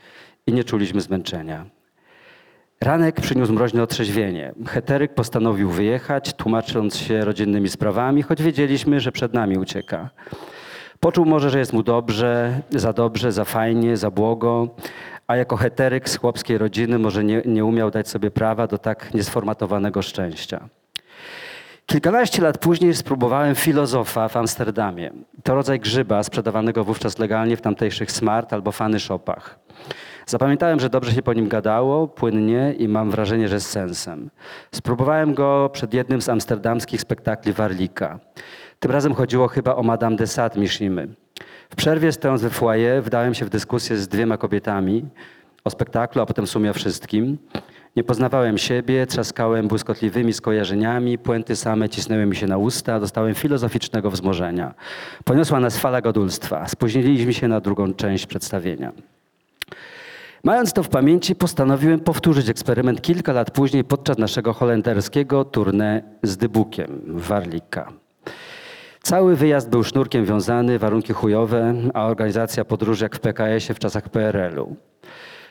[0.48, 1.66] i nie czuliśmy zmęczenia.
[2.84, 4.54] Ranek przyniósł mroźne otrzeźwienie.
[4.68, 10.10] Heteryk postanowił wyjechać, tłumacząc się rodzinnymi sprawami, choć wiedzieliśmy, że przed nami ucieka.
[11.00, 14.76] Poczuł może, że jest mu dobrze, za dobrze, za fajnie, za błogo,
[15.28, 19.14] a jako heteryk z chłopskiej rodziny może nie, nie umiał dać sobie prawa do tak
[19.14, 20.70] niesformatowanego szczęścia.
[21.86, 25.12] Kilkanaście lat później spróbowałem filozofa w Amsterdamie.
[25.44, 29.60] To rodzaj grzyba sprzedawanego wówczas legalnie w tamtejszych smart albo fany shopach.
[30.30, 34.30] Zapamiętałem, że dobrze się po nim gadało, płynnie i mam wrażenie, że z sensem.
[34.72, 38.20] Spróbowałem go przed jednym z amsterdamskich spektakli Warlika.
[38.80, 41.08] Tym razem chodziło chyba o Madame de Sade Mishimy.
[41.70, 45.06] W przerwie stojąc we foyer wdałem się w dyskusję z dwiema kobietami
[45.64, 47.38] o spektaklu, a potem sumie o wszystkim.
[47.96, 54.12] Nie poznawałem siebie, trzaskałem błyskotliwymi skojarzeniami, puenty same cisnęły mi się na usta, dostałem filozoficznego
[54.12, 54.74] wzmożenia.
[55.24, 56.68] Poniosła nas fala godulstwa.
[56.68, 58.92] Spóźniliśmy się na drugą część przedstawienia.
[60.44, 66.38] Mając to w pamięci, postanowiłem powtórzyć eksperyment kilka lat później podczas naszego holenderskiego tournée z
[66.38, 67.92] Dybukiem w Warlika.
[69.02, 74.10] Cały wyjazd był sznurkiem wiązany, warunki chujowe, a organizacja podróży jak w PKS-ie w czasach
[74.10, 74.76] PRL-u.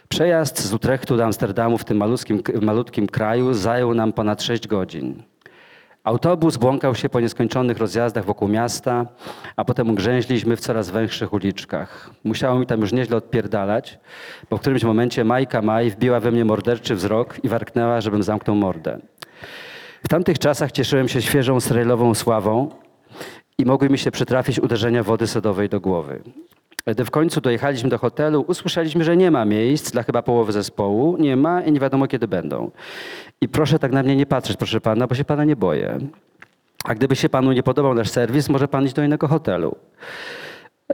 [0.08, 5.22] Przejazd z Utrechtu do Amsterdamu w tym malutkim, malutkim kraju zajął nam ponad 6 godzin.
[6.08, 9.06] Autobus błąkał się po nieskończonych rozjazdach wokół miasta,
[9.56, 12.10] a potem ugrzęźliśmy w coraz węższych uliczkach.
[12.24, 13.98] Musiało mi tam już nieźle odpierdalać,
[14.50, 18.56] bo w którymś momencie Majka Maj wbiła we mnie morderczy wzrok i warknęła, żebym zamknął
[18.56, 18.98] mordę.
[20.04, 22.68] W tamtych czasach cieszyłem się świeżą, serialową sławą
[23.58, 26.22] i mogły mi się przytrafić uderzenia wody sodowej do głowy.
[26.86, 31.16] Gdy w końcu dojechaliśmy do hotelu, usłyszeliśmy, że nie ma miejsc dla chyba połowy zespołu.
[31.16, 32.70] Nie ma i nie wiadomo kiedy będą.
[33.40, 35.98] I proszę tak na mnie nie patrzeć, proszę pana, bo się pana nie boję.
[36.84, 39.76] A gdyby się panu nie podobał nasz serwis, może pan iść do innego hotelu.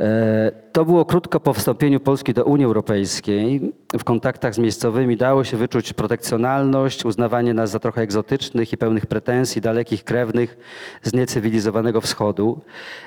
[0.01, 3.73] E, To było krótko po wstąpieniu Polski do Unii Europejskiej.
[3.99, 9.07] W kontaktach z miejscowymi dało się wyczuć protekcjonalność, uznawanie nas za trochę egzotycznych i pełnych
[9.07, 10.57] pretensji, dalekich krewnych
[11.03, 12.61] z niecywilizowanego wschodu.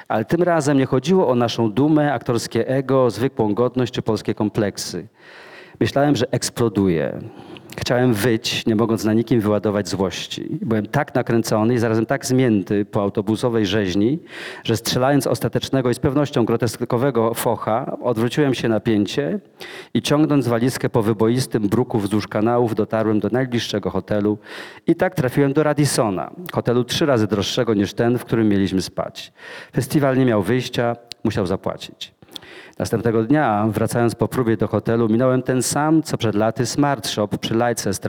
[0.08, 5.08] Ale tym razem nie chodziło o naszą dumę, aktorskie ego, zwykłą godność czy polskie kompleksy.
[5.80, 7.20] Myślałem, że eksploduję.
[7.80, 10.48] Chciałem wyć, nie mogąc na nikim wyładować złości.
[10.62, 14.20] Byłem tak nakręcony i zarazem tak zmięty po autobusowej rzeźni,
[14.64, 19.40] że strzelając ostatecznego i z pewnością groteskowego focha, odwróciłem się na pięcie
[19.94, 24.38] i ciągnąc walizkę po wyboistym bruku wzdłuż kanałów dotarłem do najbliższego hotelu
[24.88, 29.34] i tak trafiłem do Radissona, hotelu trzy razy droższego niż ten, w którym mieliśmy spać.
[29.74, 32.17] Festiwal nie miał wyjścia, musiał zapłacić.
[32.80, 37.28] Następnego dnia, wracając po próbie do hotelu, minąłem ten sam, co przed laty Smart Shop
[37.28, 38.02] przy Leicester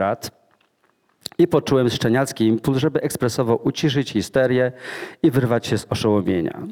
[1.39, 4.73] i poczułem szczeniacki impuls, żeby ekspresowo uciszyć histerię
[5.23, 6.63] i wyrwać się z oszołomienia.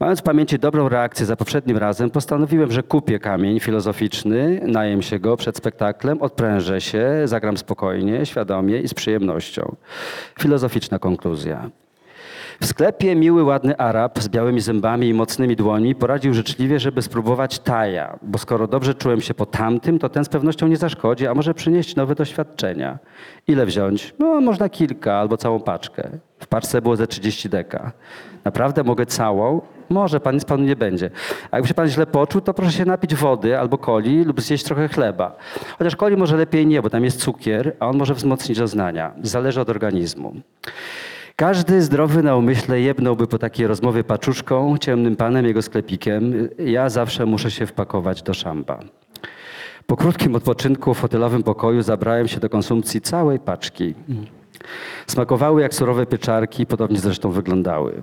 [0.00, 5.18] Mając w pamięci dobrą reakcję za poprzednim razem, postanowiłem, że kupię kamień filozoficzny, najem się
[5.18, 9.76] go przed spektaklem, odprężę się, zagram spokojnie, świadomie i z przyjemnością.
[10.40, 11.70] Filozoficzna konkluzja.
[12.60, 17.58] W sklepie miły, ładny Arab z białymi zębami i mocnymi dłońmi poradził życzliwie, żeby spróbować
[17.58, 21.34] taja, bo skoro dobrze czułem się po tamtym, to ten z pewnością nie zaszkodzi, a
[21.34, 22.98] może przynieść nowe doświadczenia.
[23.46, 24.14] Ile wziąć?
[24.18, 26.10] No, można kilka albo całą paczkę.
[26.38, 27.92] W paczce było ze 30 deka.
[28.44, 29.60] Naprawdę mogę całą?
[29.88, 31.10] Może, pan nic panu nie będzie.
[31.50, 34.64] A jakby się pan źle poczuł, to proszę się napić wody albo coli lub zjeść
[34.64, 35.36] trochę chleba.
[35.78, 39.12] Chociaż coli może lepiej nie, bo tam jest cukier, a on może wzmocnić doznania.
[39.22, 40.34] Zależy od organizmu.
[41.40, 46.48] Każdy zdrowy na umyśle jebnąłby po takiej rozmowie paczuszką, ciemnym panem, jego sklepikiem.
[46.58, 48.80] Ja zawsze muszę się wpakować do szamba.
[49.86, 53.94] Po krótkim odpoczynku w hotelowym pokoju zabrałem się do konsumpcji całej paczki.
[55.06, 58.02] Smakowały jak surowe pieczarki, podobnie zresztą wyglądały.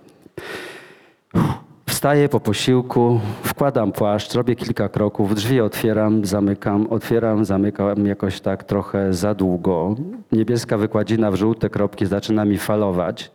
[1.33, 1.64] W
[1.95, 8.63] Wstaję po posiłku, wkładam płaszcz, robię kilka kroków, drzwi otwieram, zamykam, otwieram, zamykam jakoś tak
[8.63, 9.95] trochę za długo.
[10.31, 13.31] Niebieska wykładzina w żółte kropki zaczyna mi falować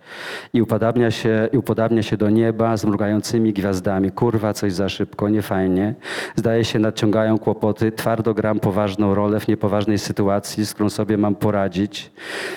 [0.53, 4.11] i upodabnia się, i upodabnia się do nieba z mrugającymi gwiazdami.
[4.11, 5.95] Kurwa, coś za szybko, niefajnie.
[6.37, 7.93] Zdaje się, nadciągają kłopoty.
[7.93, 12.13] Twardo gram poważną rolę w niepoważnej sytuacji, z którą sobie mam poradzić.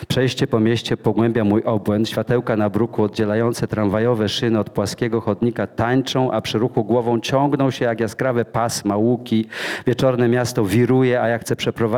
[0.07, 2.09] Przejście po mieście pogłębia mój obłęd.
[2.09, 7.71] Światełka na bruku oddzielające tramwajowe szyny od płaskiego chodnika tańczą, a przy ruchu głową ciągną
[7.71, 9.45] się jak jaskrawe pasma, łuki.
[9.87, 11.55] Wieczorne miasto wiruje, a ja chcę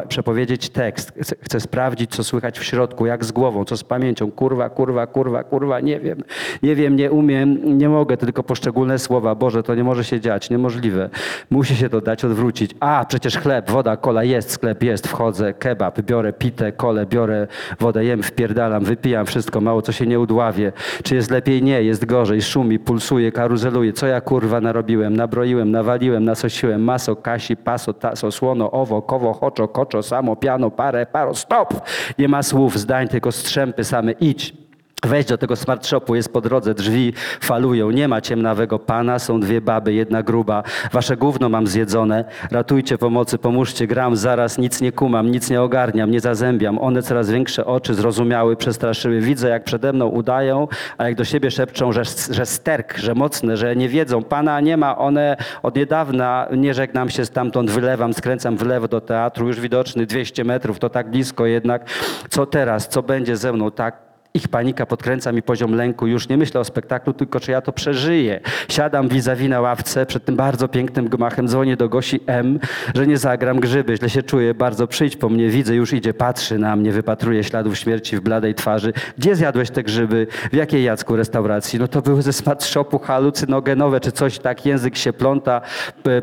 [0.07, 1.13] przepowiedzieć tekst.
[1.21, 4.31] Chcę, chcę sprawdzić, co słychać w środku, jak z głową, co z pamięcią.
[4.31, 6.23] Kurwa, kurwa, kurwa, kurwa, nie wiem.
[6.63, 9.35] Nie wiem, nie umiem, nie mogę, tylko poszczególne słowa.
[9.35, 11.09] Boże, to nie może się dziać, niemożliwe.
[11.49, 12.71] Musi się to dać odwrócić.
[12.79, 17.47] A, przecież chleb, woda, kola, jest sklep, jest, wchodzę, kebab, biorę pitę, kole, biorę
[17.79, 20.71] wodę, jem, wpierdalam, wypijam wszystko, mało co się nie udławię.
[21.03, 21.63] Czy jest lepiej?
[21.63, 23.84] Nie, jest gorzej, szumi, pulsuje, karuzeluje.
[23.93, 25.15] Co ja kurwa narobiłem?
[25.15, 31.05] Nabroiłem, nawaliłem, nasosiłem, maso, kasi, paso, taso, słono, owo, kowo, hoczo, koczo, samo, piano, parę,
[31.05, 31.73] paro, stop!
[32.19, 34.64] Nie ma słów, zdań, tylko strzępy same, idź.
[35.05, 39.39] Wejdź do tego smart shopu, jest po drodze, drzwi falują, nie ma ciemnawego pana, są
[39.39, 40.63] dwie baby, jedna gruba.
[40.91, 46.11] Wasze gówno mam zjedzone, ratujcie pomocy, pomóżcie, gram zaraz, nic nie kumam, nic nie ogarniam,
[46.11, 46.79] nie zazębiam.
[46.79, 49.21] One coraz większe oczy zrozumiały, przestraszyły.
[49.21, 53.57] Widzę, jak przede mną udają, a jak do siebie szepczą, że, że sterk, że mocne,
[53.57, 54.23] że nie wiedzą.
[54.23, 59.01] Pana nie ma, one od niedawna, nie żegnam się stamtąd, wylewam, skręcam w lewo do
[59.01, 61.89] teatru, już widoczny 200 metrów, to tak blisko jednak.
[62.29, 66.07] Co teraz, co będzie ze mną, tak ich panika podkręca mi poziom lęku.
[66.07, 68.39] Już nie myślę o spektaklu, tylko czy ja to przeżyję.
[68.69, 72.59] Siadam vis-a-vis na ławce przed tym bardzo pięknym gmachem, dzwonię do Gosi M,
[72.95, 76.59] że nie zagram grzyby, źle się czuję, bardzo przyjdź po mnie, widzę, już idzie, patrzy
[76.59, 78.93] na mnie, wypatruje śladów śmierci w bladej twarzy.
[79.17, 80.27] Gdzie zjadłeś te grzyby?
[80.51, 81.79] W jakiej Jacku restauracji?
[81.79, 85.61] No to były ze smart shopu halucynogenowe, czy coś tak, język się pląta,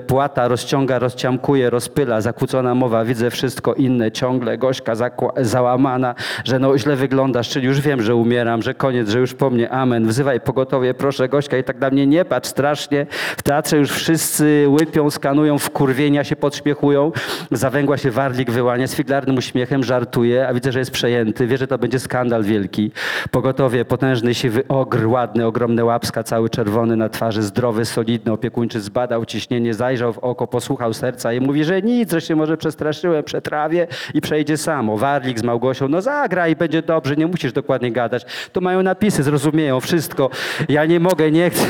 [0.07, 4.93] płata, rozciąga, rozciamkuje, rozpyla, zakłócona mowa, widzę wszystko inne, ciągle Gośka
[5.37, 9.51] załamana, że no źle wyglądasz, czyli już wiem, że umieram, że koniec, że już po
[9.51, 13.07] mnie, amen, wzywaj pogotowie, proszę Gośka i tak na mnie nie patrz strasznie.
[13.37, 17.13] W teatrze już wszyscy łypią, skanują, wkurwienia się podśmiechują,
[17.51, 21.67] zawęgła się warlik wyłania z figlarnym uśmiechem, żartuje, a widzę, że jest przejęty, wie, że
[21.67, 22.91] to będzie skandal wielki.
[23.31, 29.25] Pogotowie, potężny, siwy ogr, ładny, ogromne łapska, cały czerwony na twarzy, zdrowy, solidny, opiekuńczy, zbadał
[29.25, 33.87] ciśnienie, zajrzał w oko, posłuchał serca i mówi, że nic, że się może przestraszyłem, przetrawię
[34.15, 34.97] i przejdzie samo.
[34.97, 38.25] Warlik z Małgosią, no zagraj, będzie dobrze, nie musisz dokładnie gadać.
[38.53, 40.31] To mają napisy, zrozumieją wszystko.
[40.69, 41.67] Ja nie mogę, nie chcę.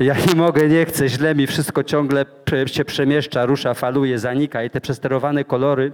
[0.00, 2.24] Ja nie mogę, nie chcę, źle mi wszystko ciągle
[2.66, 5.92] się przemieszcza, rusza, faluje, zanika i te przesterowane kolory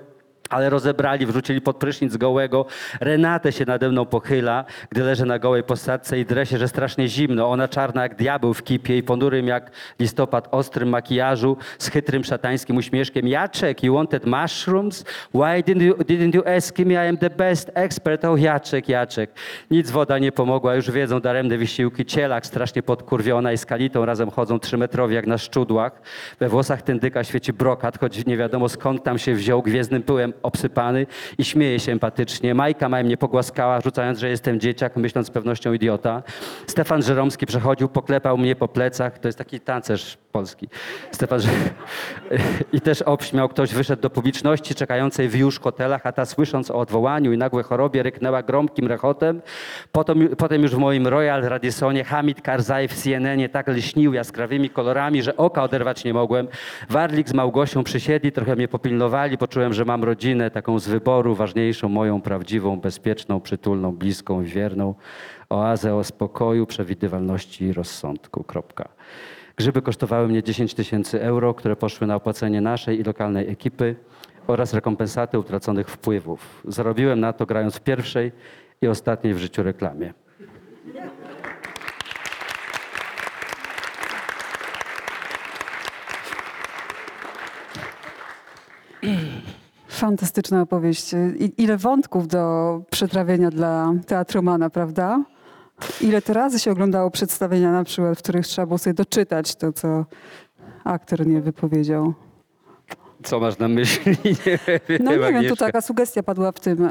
[0.51, 2.67] ale rozebrali, wrzucili pod prysznic gołego.
[3.01, 7.51] Renatę się nade mną pochyla, gdy leżę na gołej posadce i dresie, że strasznie zimno.
[7.51, 12.77] Ona czarna jak diabeł w kipie i ponurym jak listopad ostrym makijażu z chytrym szatańskim
[12.77, 13.29] uśmieszkiem.
[13.29, 15.05] Jaczek, you wanted mushrooms?
[15.35, 16.95] Why didn't you, didn't you ask me?
[16.95, 18.25] I am the best expert.
[18.25, 19.31] Oh, Jaczek, Jaczek.
[19.71, 22.05] Nic woda nie pomogła, już wiedzą daremne wysiłki.
[22.05, 26.03] Cielak strasznie podkurwiona i z Kalitą razem chodzą trzymetrowi jak na szczudłach.
[26.41, 31.07] We włosach tędyka świeci brokat, choć nie wiadomo skąd tam się wziął, gwiezdnym pyłem obsypany
[31.39, 32.55] i śmieje się empatycznie.
[32.55, 36.23] Majka maj mnie pogłaskała, rzucając, że jestem dzieciak, myśląc z pewnością idiota.
[36.67, 39.19] Stefan Żeromski przechodził, poklepał mnie po plecach.
[39.19, 40.69] To jest taki tancerz polski.
[41.11, 41.49] Stefan Ż...
[42.73, 43.49] I też obśmiał.
[43.49, 47.65] Ktoś wyszedł do publiczności czekającej w już hotelach, a ta słysząc o odwołaniu i nagłej
[47.65, 49.43] chorobie ryknęła gromkim rechotem.
[49.93, 55.23] Potem, potem już w moim Royal Radissonie Hamid Karzai w CNN tak lśnił jaskrawymi kolorami,
[55.23, 56.49] że oka oderwać nie mogłem.
[56.91, 59.39] Warlik z Małgosią przysiedli, trochę mnie popilnowali.
[59.39, 64.95] Poczułem, że mam rodzinę taką z wyboru, ważniejszą, moją prawdziwą, bezpieczną, przytulną, bliską wierną.
[65.49, 68.45] Oazę o spokoju, przewidywalności i rozsądku.
[68.45, 68.89] Kropka.
[69.57, 73.97] Grzyby kosztowały mnie 10 tysięcy euro, które poszły na opłacenie naszej i lokalnej ekipy
[74.47, 76.63] oraz rekompensaty utraconych wpływów.
[76.69, 78.33] Zarobiłem na to grając w pierwszej
[78.83, 80.15] i ostatniej w życiu reklamie.
[89.89, 91.13] Fantastyczna opowieść.
[91.39, 95.25] I, ile wątków do przetrawienia dla teatromana, prawda?
[96.01, 99.73] Ile to razy się oglądało przedstawienia na przykład, w których trzeba było sobie doczytać to,
[99.73, 100.05] co
[100.85, 102.15] aktor nie wypowiedział.
[103.23, 104.13] Co masz na myśli?
[104.25, 105.57] Nie wiem, No nie wiem, tu Agnieszka.
[105.67, 106.89] taka sugestia padła w, tym,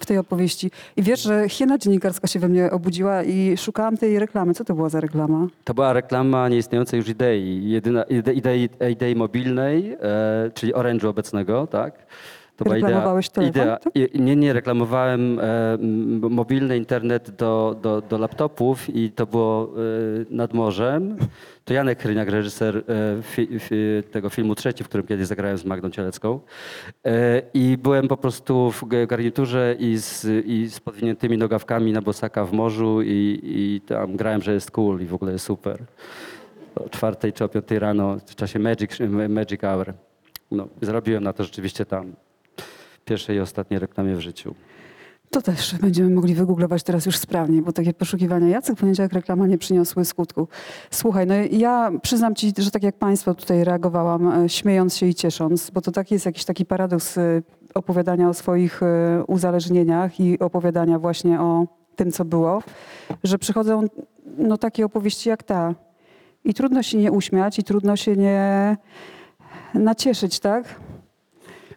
[0.00, 0.70] w tej opowieści.
[0.96, 4.54] I wiesz, że hiena dziennikarska się we mnie obudziła i szukałam tej reklamy.
[4.54, 5.46] Co to była za reklama?
[5.64, 11.66] To była reklama nieistniejącej już idei, jedyna, ide, idei, idei mobilnej, e, czyli Orange'u obecnego,
[11.66, 11.94] tak?
[12.60, 13.76] To była idea- Reklamowałeś telefon, idea.
[13.76, 13.92] tak?
[13.96, 15.42] I- Nie, nie, reklamowałem e,
[15.72, 21.16] m, mobilny internet do, do, do laptopów i to było e, nad morzem.
[21.64, 22.82] To Janek Kryniak, reżyser e,
[23.22, 23.74] fi, fi,
[24.10, 26.40] tego filmu trzeci, w którym kiedyś zagrałem z Magdą Cielecką.
[27.06, 32.02] E, I byłem po prostu w g- garniturze i z, i z podwiniętymi nogawkami na
[32.02, 35.78] bosaka w morzu i, i tam grałem, że jest cool i w ogóle jest super.
[36.74, 38.90] O czwartej czy o piątej rano w czasie Magic,
[39.28, 39.92] Magic Hour.
[40.50, 42.12] No, zarobiłem na to rzeczywiście tam
[43.10, 44.54] pierwszej i ostatniej reklamie w życiu.
[45.30, 49.58] To też będziemy mogli wygooglować teraz już sprawnie, bo takie poszukiwania Jacek poniedziałek reklama nie
[49.58, 50.48] przyniosły skutku.
[50.90, 55.14] Słuchaj, no ja przyznam ci, że tak jak państwo tutaj reagowałam, e, śmiejąc się i
[55.14, 57.42] ciesząc, bo to taki jest jakiś taki paradoks e,
[57.74, 62.62] opowiadania o swoich e, uzależnieniach i opowiadania właśnie o tym, co było,
[63.24, 63.84] że przychodzą
[64.38, 65.74] no, takie opowieści jak ta.
[66.44, 68.76] I trudno się nie uśmiać i trudno się nie
[69.74, 70.80] nacieszyć, tak?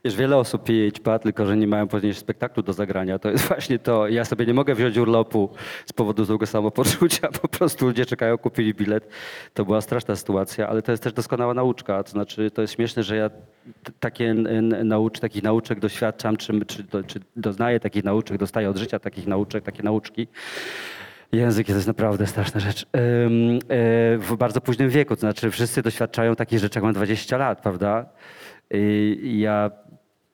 [0.05, 3.19] Wiesz, wiele osób pije ćpa, tylko że nie mają później spektaklu do zagrania.
[3.19, 4.07] To jest właśnie to.
[4.07, 5.49] Ja sobie nie mogę wziąć urlopu
[5.85, 7.27] z powodu złego samopoczucia.
[7.41, 9.07] Po prostu ludzie czekają, kupili bilet.
[9.53, 12.03] To była straszna sytuacja, ale to jest też doskonała nauczka.
[12.03, 13.29] To znaczy, to jest śmieszne, że ja
[13.99, 14.33] takie
[14.83, 19.63] naucz, takich nauczek doświadczam, czy, czy, czy doznaję takich nauczek, dostaję od życia takich nauczek,
[19.63, 20.27] takie nauczki.
[21.31, 22.83] Język to jest naprawdę straszna rzecz.
[22.83, 22.87] E,
[24.17, 28.05] w bardzo późnym wieku, to znaczy wszyscy doświadczają takich rzeczy, jak mam 20 lat, prawda?
[28.71, 29.71] I ja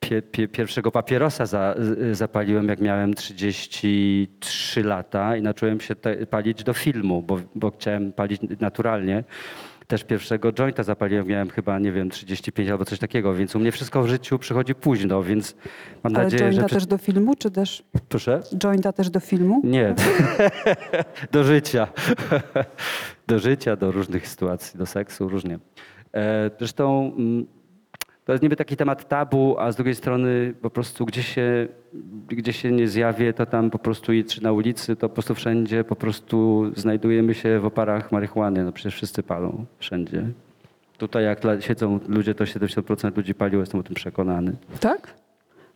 [0.10, 1.76] pie, pie, pierwszego papierosa za,
[2.12, 8.14] zapaliłem, jak miałem 33 lata i zacząłem się te, palić do filmu, bo, bo chciałem
[8.14, 9.24] palić naturalnie.
[9.88, 13.72] Też pierwszego jointa zapaliłem, miałem chyba, nie wiem, 35 albo coś takiego, więc u mnie
[13.72, 15.56] wszystko w życiu przychodzi późno, więc
[16.04, 16.50] mam Ale nadzieję, że...
[16.50, 18.42] jointa przy- też do filmu, czy też Proszę?
[18.64, 19.62] jointa też do filmu?
[19.64, 19.96] Nie,
[21.32, 21.88] do życia.
[23.28, 25.60] Do życia, do różnych sytuacji, do seksu, różnie.
[26.14, 27.46] E, Zresztą mm,
[28.30, 31.68] to jest niby taki temat tabu, a z drugiej strony po prostu gdzie się,
[32.28, 35.84] gdzie się nie zjawię, to tam po prostu czy na ulicy, to po prostu wszędzie
[35.84, 38.64] po prostu znajdujemy się w oparach marihuany.
[38.64, 40.24] No przecież wszyscy palą, wszędzie.
[40.98, 44.56] Tutaj jak siedzą ludzie, to 70% ludzi paliło, jestem o tym przekonany.
[44.80, 45.14] Tak?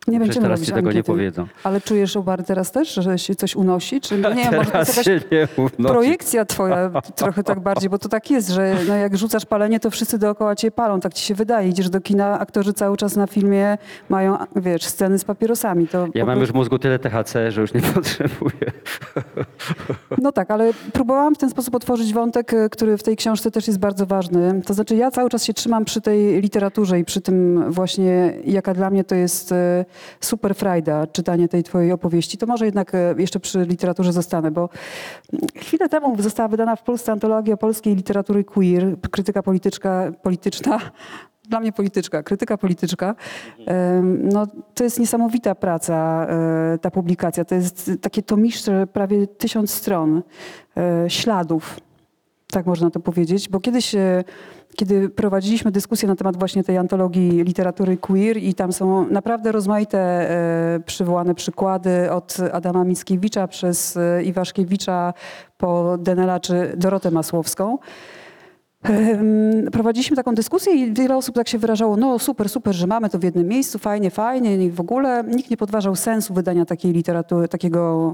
[0.08, 1.08] Nie Przecież będziemy teraz robić ci tego nie ankiety.
[1.12, 1.48] powiedzą.
[1.64, 4.02] Ale czujesz, Obary, teraz też, że się coś unosi?
[4.02, 5.94] Czy nie, może to jest Teraz jakaś się nie unosi.
[5.94, 9.90] projekcja twoja trochę tak bardziej, bo to tak jest, że no jak rzucasz palenie, to
[9.90, 11.70] wszyscy dookoła cię palą, tak ci się wydaje.
[11.70, 13.78] Idziesz do kina, aktorzy cały czas na filmie
[14.10, 15.88] mają, wiesz, sceny z papierosami.
[15.88, 18.72] To Ja po mam prostu- już w mózgu tyle THC, że już nie potrzebuję.
[20.18, 23.68] No tak, ale próbowałam w ten sposób otworzyć wątek, y, który w tej książce też
[23.68, 24.62] jest bardzo ważny.
[24.66, 28.74] To znaczy ja cały czas się trzymam przy tej literaturze i przy tym właśnie, jaka
[28.74, 29.56] dla mnie to jest y,
[30.20, 32.38] super frajda, czytanie tej twojej opowieści.
[32.38, 34.70] To może jednak y, jeszcze przy literaturze zostanę, bo
[35.34, 40.80] mm, chwilę temu została wydana w Polsce antologia polskiej literatury queer, krytyka polityczka, polityczna,
[41.50, 43.16] dla mnie polityczka, krytyka polityczka.
[44.04, 47.46] No, to jest niesamowita praca, e, ta publikacja.
[47.46, 50.22] To jest takie tomiszcze, prawie tysiąc stron
[50.78, 51.80] e, śladów,
[52.52, 54.24] tak można to powiedzieć, bo kiedyś, e,
[54.76, 60.00] kiedy prowadziliśmy dyskusję na temat właśnie tej antologii literatury queer i tam są naprawdę rozmaite
[60.00, 65.14] e, przywołane przykłady od Adama Mickiewicza przez e, Iwaszkiewicza
[65.58, 67.78] po Denela czy Dorotę Masłowską.
[69.72, 73.20] Prowadziliśmy taką dyskusję i wiele osób tak się wyrażało, no super, super, że mamy to
[73.20, 77.48] w jednym miejscu, fajnie, fajnie i w ogóle nikt nie podważał sensu wydania takiej literatury,
[77.48, 78.14] takiego,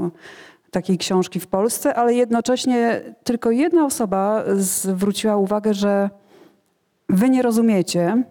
[0.72, 6.10] takiej książki w Polsce, ale jednocześnie tylko jedna osoba zwróciła uwagę, że
[7.10, 8.24] wy nie rozumiecie,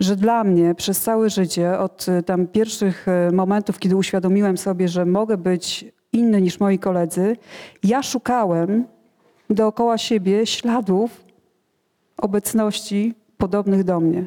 [0.00, 4.88] że dla mnie przez całe życie, od y, tam pierwszych y, momentów, kiedy uświadomiłem sobie,
[4.88, 7.36] że mogę być inny niż moi koledzy,
[7.82, 8.84] ja szukałem
[9.50, 11.24] dookoła siebie śladów
[12.16, 14.26] obecności podobnych do mnie.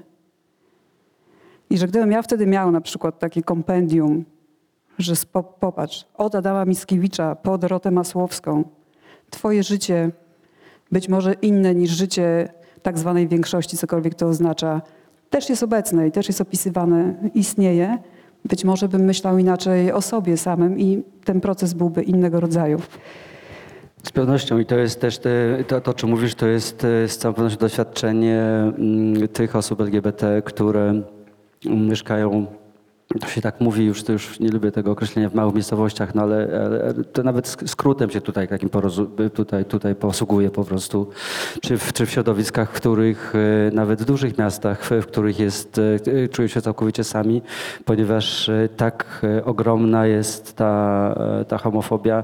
[1.70, 4.26] I że gdybym ja wtedy miał na przykład takie kompendium,
[4.98, 8.64] że spo, popatrz, od Adama Mickiewicza po Dorotę Masłowską,
[9.30, 10.12] twoje życie
[10.92, 12.50] być może inne niż życie
[12.88, 14.82] tak zwanej większości, cokolwiek to oznacza,
[15.30, 17.98] też jest obecne i też jest opisywane, istnieje.
[18.46, 22.80] Być może bym myślał inaczej o sobie samym i ten proces byłby innego rodzaju.
[24.04, 27.18] Z pewnością i to jest też te, to, to, czym mówisz, to jest e, z
[27.18, 31.02] całą pewnością doświadczenie mm, tych osób LGBT, które
[31.66, 32.46] mm, mieszkają,
[33.20, 36.22] to się tak mówi, już, to już nie lubię tego określenia w małych miejscowościach, no
[36.22, 38.70] ale, ale to nawet sk- skrótem się tutaj takim
[39.34, 41.10] tutaj, tutaj posługuje po prostu,
[41.62, 45.78] czy w, czy w środowiskach, w których e, nawet w dużych miastach, w, których jest,
[45.78, 47.42] e, e, czują się całkowicie sami,
[47.86, 51.16] ponieważ tak ogromna jest ta,
[51.48, 52.24] ta homofobia.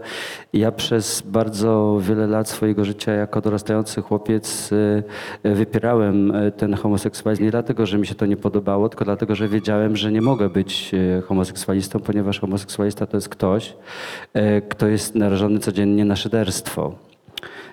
[0.54, 4.70] Ja przez bardzo wiele lat swojego życia jako dorastający chłopiec
[5.44, 9.96] wypierałem ten homoseksualizm nie dlatego, że mi się to nie podobało, tylko dlatego, że wiedziałem,
[9.96, 13.76] że nie mogę być e, homoseksualistą, ponieważ homoseksualista to jest ktoś,
[14.34, 16.96] e, kto jest narażony codziennie na szyderstwo.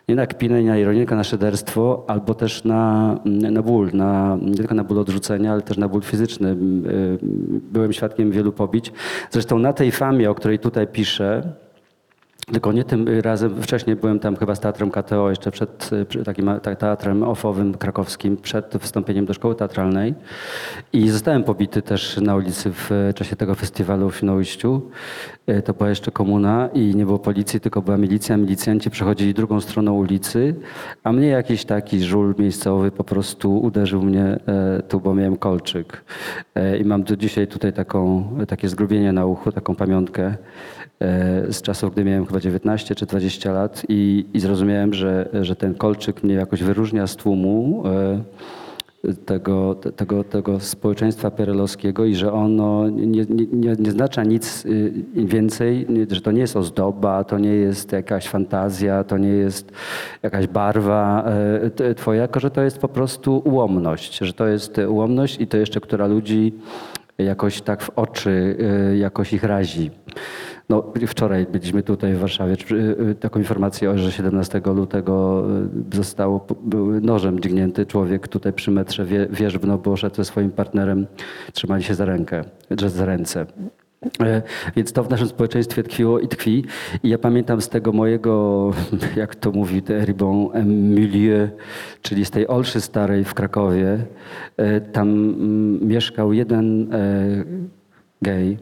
[0.09, 4.39] Nie na kpinę, nie na ironię, tylko na szyderstwo, albo też na, na ból, na,
[4.43, 6.49] nie tylko na ból odrzucenia, ale też na ból fizyczny.
[6.51, 7.19] Y,
[7.73, 8.93] Byłem świadkiem wielu pobić.
[9.31, 11.53] Zresztą na tej famie, o której tutaj piszę,
[12.53, 16.51] tylko nie tym razem, wcześniej byłem tam chyba z Teatrem KTO, jeszcze przed y, takim
[16.63, 20.15] te- teatrem ofowym krakowskim, przed wstąpieniem do szkoły teatralnej.
[20.93, 24.83] I zostałem pobity też na ulicy w czasie tego festiwalu w Świnoujściu.
[25.51, 28.37] Y, To była jeszcze komuna i nie było policji, tylko była milicja.
[28.37, 30.55] Milicjanci przechodzili drugą stroną ulicy,
[31.05, 36.05] a mnie jakiś taki żul miejscowy po prostu uderzył mnie e, tu, bo miałem kolczyk.
[36.55, 40.37] E, I mam do dzisiaj tutaj taką, takie zgrubienie na uchu, taką pamiątkę e,
[41.51, 45.75] z czasów, gdy miałem chyba 19 czy 20 lat i, i zrozumiałem, że, że ten
[45.75, 48.21] kolczyk mnie jakoś wyróżnia z tłumu e,
[49.27, 54.93] tego, te- tego, tego społeczeństwa perelowskiego i że ono nie, nie, nie, znacza nic y,
[55.17, 59.73] więcej, że to nie jest ozdoba, to nie jest jakaś fantazja, to nie jest
[60.23, 61.25] jakaś barwa
[61.81, 65.57] e, twoja, tylko że to jest po prostu ułomność, że to jest ułomność i to
[65.57, 66.55] jeszcze, która ludzi
[67.19, 68.57] jakoś tak w oczy,
[68.99, 69.91] jakoś ich razi.
[70.71, 75.45] No, wczoraj byliśmy tutaj w Warszawie, czy- y, taką informację, że 17 lutego
[75.93, 76.41] y, został
[77.03, 81.07] nożem dźgnięty człowiek tutaj przy metrze wie- wierzbno, bo szedł ze swoim partnerem,
[81.53, 82.45] trzymali się za rękę,
[82.87, 83.47] za ręce.
[84.23, 84.43] E,
[84.77, 86.65] Więc to w naszym społeczeństwie tkwiło i tkwi.
[87.03, 88.71] I ja pamiętam z tego mojego,
[89.17, 90.49] jak to mówi Ribon,
[90.95, 91.49] milieu,
[92.03, 93.99] czyli z tej Olszy Starej w Krakowie.
[94.57, 96.99] e, Tam mm, mieszkał jeden e,
[98.23, 98.59] gej,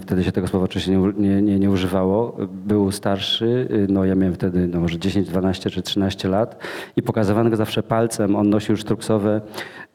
[0.00, 2.36] Wtedy się tego słowa oczywiście nie, nie, nie, używało.
[2.66, 6.58] Był starszy, y, no ja miałem wtedy no, może 10, 12 czy 13 lat
[6.96, 8.36] i pokazywano go zawsze palcem.
[8.36, 9.40] On nosił sztruksowe,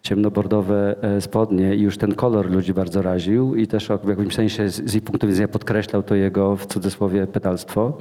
[0.01, 4.69] ciemnobordowe e, spodnie i już ten kolor ludzi bardzo raził i też w jakimś sensie
[4.69, 7.97] z, z ich punktu widzenia podkreślał to jego w cudzysłowie pedalstwo.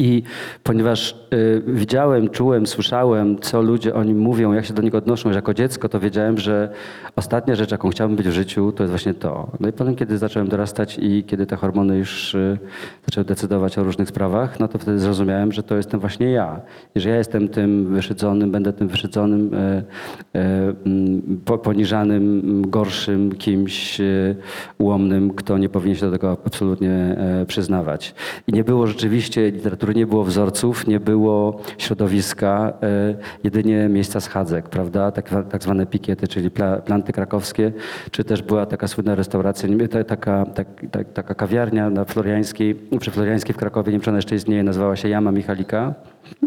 [0.00, 0.22] I
[0.62, 5.28] ponieważ y, widziałem, czułem, słyszałem, co ludzie o nim mówią, jak się do niego odnoszą
[5.28, 6.68] już jako dziecko, to wiedziałem, że
[7.16, 9.50] ostatnia rzecz, jaką chciałbym być w życiu, to jest właśnie to.
[9.60, 12.58] No i potem, kiedy zacząłem dorastać i kiedy te hormony już y,
[13.06, 16.60] zaczęły decydować o różnych sprawach, no to wtedy zrozumiałem, że to jestem właśnie ja.
[16.94, 20.40] I że ja jestem tym wyszydzonym, będę tym wyszydzonym, y, y,
[20.86, 24.36] mm, po, poniżanym, mm, gorszym kimś y,
[24.78, 28.14] ułomnym, kto nie powinien się do tego absolutnie e, przyznawać.
[28.46, 33.14] I nie było rzeczywiście literatury, nie było wzorców, nie było środowiska, e,
[33.44, 35.12] jedynie miejsca schadzek, prawda?
[35.12, 37.72] Tak, tak zwane pikiety, czyli pla, planty krakowskie,
[38.10, 39.68] czy też była taka słynna restauracja,
[40.06, 44.18] taka, tak, tak, taka kawiarnia na Floriańskiej, przy Floriańskiej w Krakowie, nie wiem czy ona
[44.18, 45.94] jeszcze istnieje, nazywała się Jama Michalika.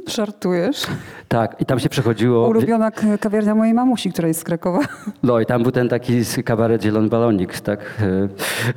[0.07, 0.87] Żartujesz?
[1.27, 2.47] Tak, i tam się przechodziło...
[2.47, 4.79] Ulubiona kawiarnia mojej mamusi, która jest z Krakowa.
[5.23, 7.79] No i tam był ten taki kabaret Zielony Balonik, tak?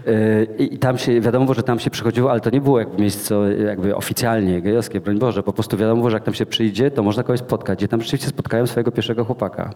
[0.07, 3.03] E, e, I tam się, wiadomo że tam się przychodziło, ale to nie było jakby
[3.03, 3.35] miejsce
[3.67, 5.43] jakby oficjalnie gejowskie, broń Boże.
[5.43, 7.83] Po prostu wiadomo że jak tam się przyjdzie, to można kogoś spotkać.
[7.83, 9.71] I tam rzeczywiście spotkałem swojego pierwszego chłopaka,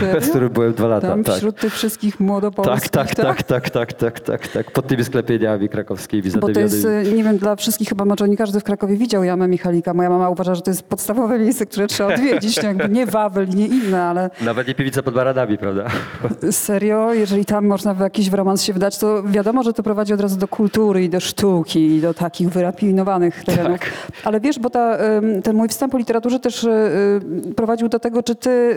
[0.00, 0.20] Serio?
[0.26, 1.08] z którym byłem dwa lata.
[1.08, 1.36] Tam tak.
[1.36, 4.70] wśród tych wszystkich Tak, młodopolskich, tak, tak, tak, tak, tak, tak, tak.
[4.70, 8.36] Pod tymi sklepieniami krakowskimi Bo to jest, e, nie wiem, dla wszystkich chyba może nie
[8.36, 9.94] każdy w Krakowie widział Jamę Michalika.
[9.94, 12.56] Moja mama uważa, że to jest podstawowe miejsce, które trzeba odwiedzić.
[12.62, 15.84] Jakby nie Wawel, nie inne, ale Nawet nie piwnica pod baradami, prawda?
[16.50, 20.14] serio, jeżeli tam można w jakiś w romans się wdać, to wiadomo, że to prowadzi
[20.14, 23.80] od razu do kultury i do sztuki i do takich wyrafinowanych terenów.
[23.80, 23.92] Tak.
[24.24, 24.98] Ale wiesz, bo ta,
[25.42, 28.76] ten mój wstęp o litteraturze też e, e, prowadził do tego, czy ty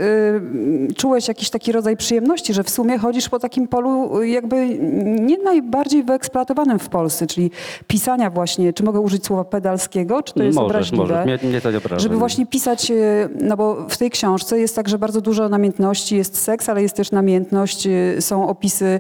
[0.96, 4.80] czułeś jakiś taki rodzaj przyjemności, że w sumie chodzisz po takim polu e, jakby
[5.20, 7.52] nie najbardziej wyeksploatowanym w Polsce, czyli
[7.88, 11.04] pisania właśnie, czy mogę użyć słowa pedalskiego, czy to jest możesz, obraźliwe?
[11.04, 11.26] możesz.
[11.26, 12.00] Mnie, mnie to nie obraża.
[12.00, 12.20] Żeby nie.
[12.20, 12.96] właśnie pisać, e,
[13.42, 17.12] no bo w tej książce jest także bardzo dużo namiętności, jest seks, ale jest też
[17.12, 19.00] namiętność, e, są opisy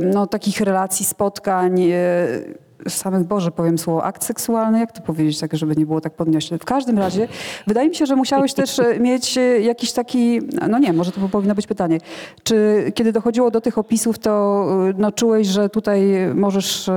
[0.00, 1.82] no, takich relacji, spotkań,
[2.88, 6.58] samych, Boże, powiem słowo, akt seksualny, jak to powiedzieć, tak, żeby nie było tak podniośle.
[6.58, 7.28] W każdym razie,
[7.66, 11.28] wydaje mi się, że musiałeś też e, mieć e, jakiś taki, no nie, może to
[11.28, 11.98] powinno być pytanie,
[12.42, 16.90] czy kiedy dochodziło do tych opisów, to e, no, czułeś, że tutaj możesz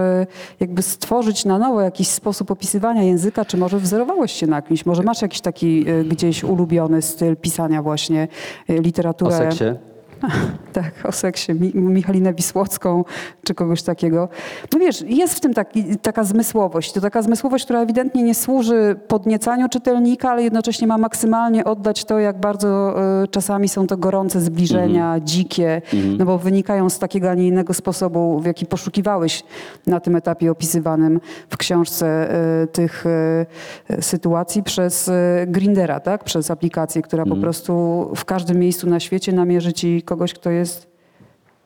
[0.60, 5.04] jakby stworzyć na nowo jakiś sposób opisywania języka, czy może wzorowałeś się na kimś, może
[5.04, 8.28] masz jakiś taki gdzieś ulubiony styl pisania właśnie,
[8.70, 8.82] e,
[9.28, 9.91] O seksie?
[10.74, 13.04] Tak, o seksie, Mi Michalinę Wisłocką
[13.44, 14.30] czy kogoś takiego.
[14.74, 16.92] No wiesz, jest w tym taki, taka zmysłowość.
[16.92, 22.20] To taka zmysłowość, która ewidentnie nie służy podniecaniu czytelnika, ale jednocześnie ma maksymalnie oddać to,
[22.20, 25.82] jak bardzo y, czasami są to gorące zbliżenia, dzikie,
[26.18, 29.44] no bo wynikają z takiego, a nie innego sposobu, w jaki poszukiwałeś
[29.88, 31.20] na tym etapie opisywanym
[31.50, 35.12] w książce y, tych y, sytuacji przez
[35.48, 36.24] Grindera, tak?
[36.24, 37.74] Przez aplikację, która po prostu
[38.16, 40.88] w każdym miejscu na świecie namierzy ci kogoś, kto jest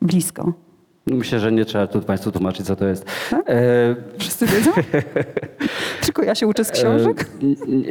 [0.02, 0.54] blisko.
[1.08, 3.06] Myślę, że nie trzeba tu Państwu tłumaczyć, co to jest.
[3.30, 3.44] Tak?
[3.50, 4.72] E, Wszyscy wiedzą?
[6.06, 7.30] Tylko ja się uczę z książek?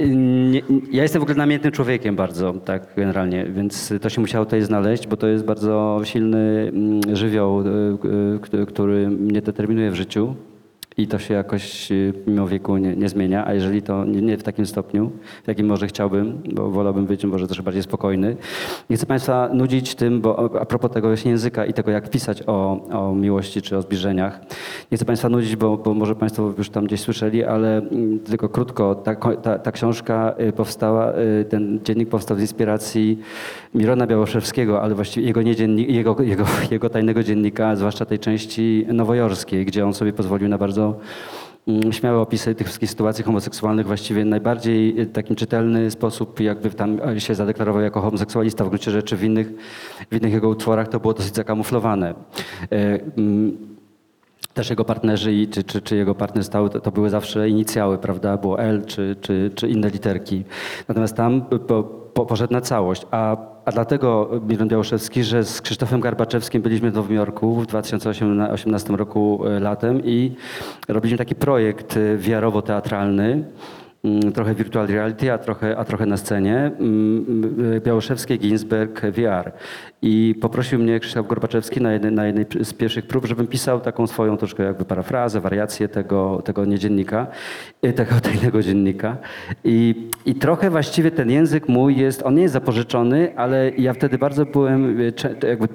[0.00, 4.44] E, nie, ja jestem w ogóle namiętnym człowiekiem bardzo, tak generalnie, więc to się musiało
[4.44, 7.64] tutaj znaleźć, bo to jest bardzo silny mm, żywioł, e,
[8.42, 10.34] k- który mnie determinuje w życiu.
[10.96, 11.94] I to się jakoś e,
[12.26, 15.10] mimo wieku nie, nie zmienia, a jeżeli to nie, nie w takim stopniu,
[15.44, 18.36] w jakim może chciałbym, bo wolałbym być może troszkę bardziej spokojny.
[18.90, 22.42] Nie chcę Państwa nudzić tym, bo a propos tego właśnie języka i tego, jak pisać
[22.46, 24.40] o, o miłości czy o zbliżeniach.
[24.92, 28.48] Nie chcę Państwa nudzić, bo, bo może Państwo już tam gdzieś słyszeli, ale mm, tylko
[28.48, 33.18] krótko, ta, ta, ta książka y, powstała, y, ten dziennik powstał z inspiracji
[33.74, 38.86] Mirona Białoszewskiego, ale właściwie jego, nie dziennik, jego, jego, jego tajnego dziennika, zwłaszcza tej części
[38.88, 40.83] nowojorskiej, gdzie on sobie pozwolił na bardzo
[41.68, 46.98] mm, śmiałe opisy tych wszystkich sytuacji homoseksualnych właściwie najbardziej y, takim czytelny sposób, jakby tam
[47.18, 49.48] się zadeklarował jako homoseksualista w gruncie rzeczy w innych,
[50.10, 52.14] w innych jego utworach to było dosyć zakamuflowane.
[52.72, 53.74] E, mm,
[54.54, 57.98] też jego partnerzy i, czy, czy, czy jego partner stały, to, to były zawsze inicjały,
[57.98, 58.36] prawda?
[58.36, 60.44] Było L czy, czy, czy inne literki.
[60.88, 63.06] Natomiast tam po, po, poszedł na całość.
[63.10, 68.92] A, a dlatego Miron Białoszewski, że z Krzysztofem Garbaczewskim byliśmy w Nowym Jorku w 2018
[68.92, 70.36] roku e, latem i
[70.88, 73.44] robiliśmy taki projekt e, wiarowo-teatralny.
[74.04, 76.56] Mm, Trochę virtual reality, a trochę, a trochę na scenie.
[76.80, 79.52] Mm, Białoszewskie, Ginsberg, VR.
[80.02, 84.06] I poprosił mnie Krzysztof Gorbaczewski na jednej, na jednej z pierwszych prób, żebym pisał taką
[84.06, 87.26] swoją troszkę jakby parafrazę, wariację tego, tego niedziennika,
[87.92, 89.16] tego tajnego dziennika.
[89.64, 94.18] I, I trochę właściwie ten język mój jest, on nie jest zapożyczony, ale ja wtedy
[94.18, 95.12] bardzo byłem, y,
[95.48, 95.68] jakby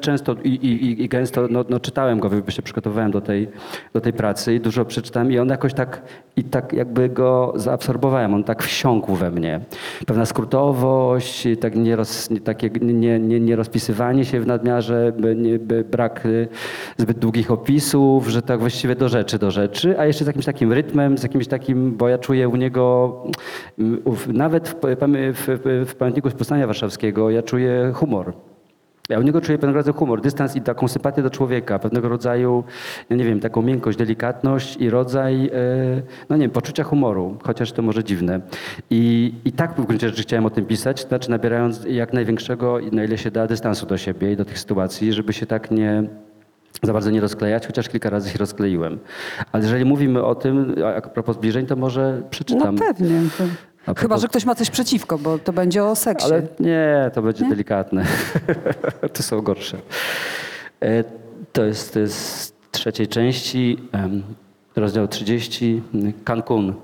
[0.00, 3.48] często i, i, i gęsto no, no, czytałem go, jakby się przygotowywałem do tej,
[3.92, 6.02] do tej pracy i dużo przeczytałem i on jakoś tak,
[6.36, 9.60] i tak jakby go zaabsorbowałem, on tak wsiąkł we mnie.
[10.06, 16.26] Pewna skrótowość, tak nie, roz, takie, nie, nie, nie rozpisywanie się w nadmiarze, nie, brak
[16.26, 16.48] y,
[16.96, 20.72] zbyt długich opisów, że tak właściwie do rzeczy, do rzeczy, a jeszcze z jakimś takim
[20.72, 23.14] rytmem, z jakimś takim, bo ja czuję u niego,
[23.78, 28.32] mm, nawet w, w, w, w pamiętniku Powstania Warszawskiego, ja czuję humor.
[29.08, 32.64] Ja u niego czuję pewnego rodzaju humor, dystans i taką sympatię do człowieka, pewnego rodzaju,
[33.10, 35.50] ja nie wiem, taką miękkość, delikatność i rodzaj, e,
[36.28, 38.40] no nie wiem, poczucia humoru, chociaż to może dziwne.
[38.90, 43.04] I, I tak w gruncie rzeczy chciałem o tym pisać, znaczy nabierając jak największego, na
[43.04, 46.04] ile się da, dystansu do siebie i do tych sytuacji, żeby się tak nie,
[46.82, 48.98] za bardzo nie rozklejać, chociaż kilka razy się rozkleiłem.
[49.52, 52.74] Ale jeżeli mówimy o tym, a propos zbliżeń, to może przeczytam.
[52.74, 53.20] No pewnie.
[53.38, 53.44] To...
[53.86, 56.26] A Chyba, propos- że ktoś ma coś przeciwko, bo to będzie o seksie.
[56.26, 58.04] Ale nie, to będzie delikatne.
[59.14, 59.76] to są gorsze.
[60.82, 61.04] E,
[61.52, 63.78] To jest, z trzeciej części,
[64.76, 65.82] rozdział 30,
[66.24, 66.74] Cancun.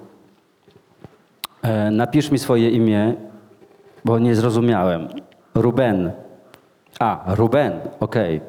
[1.62, 3.14] E, Napisz mi swoje imię,
[4.05, 5.09] bo nie zrozumiałem.
[5.55, 6.12] Ruben.
[6.99, 8.40] A, Ruben, okej.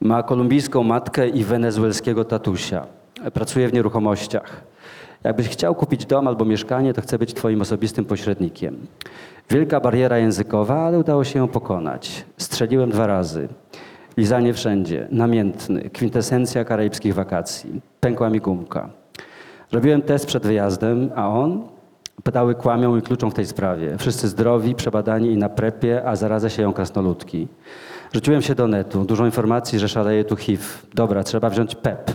[0.00, 2.86] Ma kolumbijską matkę i wenezuelskiego tatusia.
[3.32, 4.62] Pracuje w nieruchomościach.
[5.24, 8.76] Jakbyś chciał kupić dom albo mieszkanie, to chcę być twoim osobistym pośrednikiem.
[9.50, 12.24] Wielka bariera językowa, ale udało się ją pokonać.
[12.36, 13.48] Strzeliłem dwa razy.
[14.16, 17.80] Lizanie wszędzie, namiętny, kwintesencja karaibskich wakacji.
[18.00, 18.90] Pękła mi gumka.
[19.72, 21.62] Robiłem test przed wyjazdem, a on?
[22.22, 23.98] Pedały kłamią i kluczą w tej sprawie.
[23.98, 27.48] Wszyscy zdrowi, przebadani i na prepie, a zarazę się ją krasnoludki.
[28.14, 29.04] Rzuciłem się do netu.
[29.04, 30.64] Dużo informacji, że szaleje tu HIV.
[30.94, 32.10] Dobra, trzeba wziąć PEP.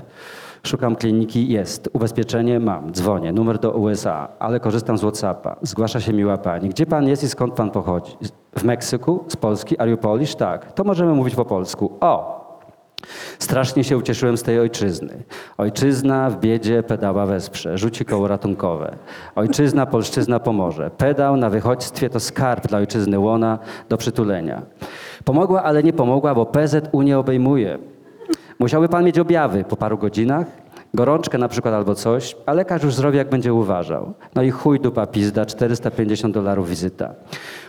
[0.64, 1.90] Szukam kliniki, jest.
[1.94, 3.34] Ubezpieczenie mam, dzwonię.
[3.34, 5.56] Numer do USA, ale korzystam z Whatsappa.
[5.62, 6.70] Zgłasza się miła pani.
[6.70, 8.18] Gdzie pan jest i skąd pan pochodzi?
[8.58, 9.26] W Meksyku?
[9.28, 9.78] Z Polski?
[9.78, 10.36] Are you Polish?
[10.36, 10.72] Tak.
[10.72, 11.98] To możemy mówić po polsku.
[12.02, 12.46] O!
[13.40, 15.24] Strasznie się ucieszyłem z tej ojczyzny.
[15.58, 18.96] Ojczyzna w biedzie pedała wesprze, rzuci koło ratunkowe.
[19.36, 20.92] Ojczyzna, polszczyzna pomoże.
[20.98, 24.62] Pedał na wychodźstwie to skarb dla ojczyzny łona do przytulenia.
[25.24, 27.78] Pomogła, ale nie pomogła, bo PZU nie obejmuje.
[28.60, 30.48] Musiałby pan mieć objawy po paru godzinach,
[30.96, 34.14] gorączkę na przykład albo coś, a lekarz już zrobi jak będzie uważał.
[34.36, 37.14] No i chuj dupa pizda, 450 dolarów wizyta.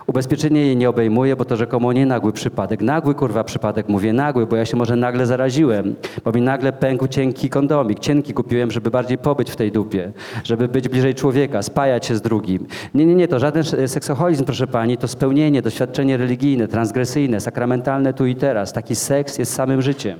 [0.07, 2.81] Ubezpieczenie jej nie obejmuje, bo to rzekomo nie nagły przypadek.
[2.81, 7.09] Nagły kurwa przypadek, mówię nagły, bo ja się może nagle zaraziłem, bo mi nagle pękł
[7.09, 7.99] cienki kondomik.
[8.01, 10.12] Cienki kupiłem, żeby bardziej pobyć w tej dupie,
[10.45, 12.66] żeby być bliżej człowieka, spajać się z drugim.
[12.95, 18.27] Nie, nie, nie, to żaden seksoholizm, proszę pani, to spełnienie, doświadczenie religijne, transgresyjne, sakramentalne tu
[18.27, 18.72] i teraz.
[18.72, 20.18] Taki seks jest samym życiem.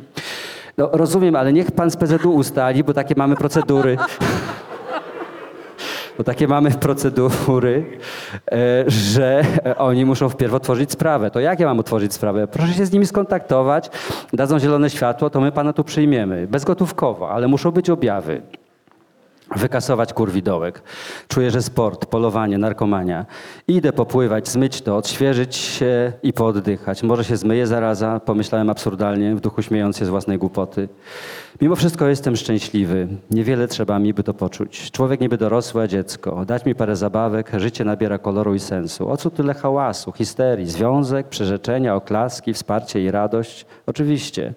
[0.79, 3.97] No rozumiem, ale niech pan z PZU ustali, bo takie mamy procedury.
[6.19, 7.99] Bo takie mamy procedury,
[8.53, 9.43] e, że
[9.79, 11.31] oni muszą wpierw otworzyć sprawę.
[11.31, 12.47] To jak ja mam otworzyć sprawę?
[12.47, 13.91] Proszę się z nimi skontaktować,
[14.33, 16.47] dadzą zielone światło, to my pana tu przyjmiemy.
[16.47, 18.43] Bezgotówkowo, ale muszą być objawy.
[19.57, 20.83] Wykasować kurwidołek.
[21.29, 23.27] Czuję, że sport, polowanie, narkomania.
[23.69, 27.03] Idę popływać, zmyć to, odświeżyć się i pooddychać.
[27.03, 30.89] Może się zmyje zaraza, pomyślałem absurdalnie, w duchu śmiejąc się z własnej głupoty.
[31.61, 33.09] Mimo wszystko jestem szczęśliwy.
[33.31, 34.91] Niewiele trzeba mi, by to poczuć.
[34.91, 36.45] Człowiek niby dorosłe a dziecko.
[36.45, 39.11] Dać mi parę zabawek, życie nabiera koloru i sensu.
[39.11, 43.67] O co tyle hałasu, histerii, związek, przyrzeczenia, oklaski, wsparcie i radość?
[43.87, 44.55] Oczywiście,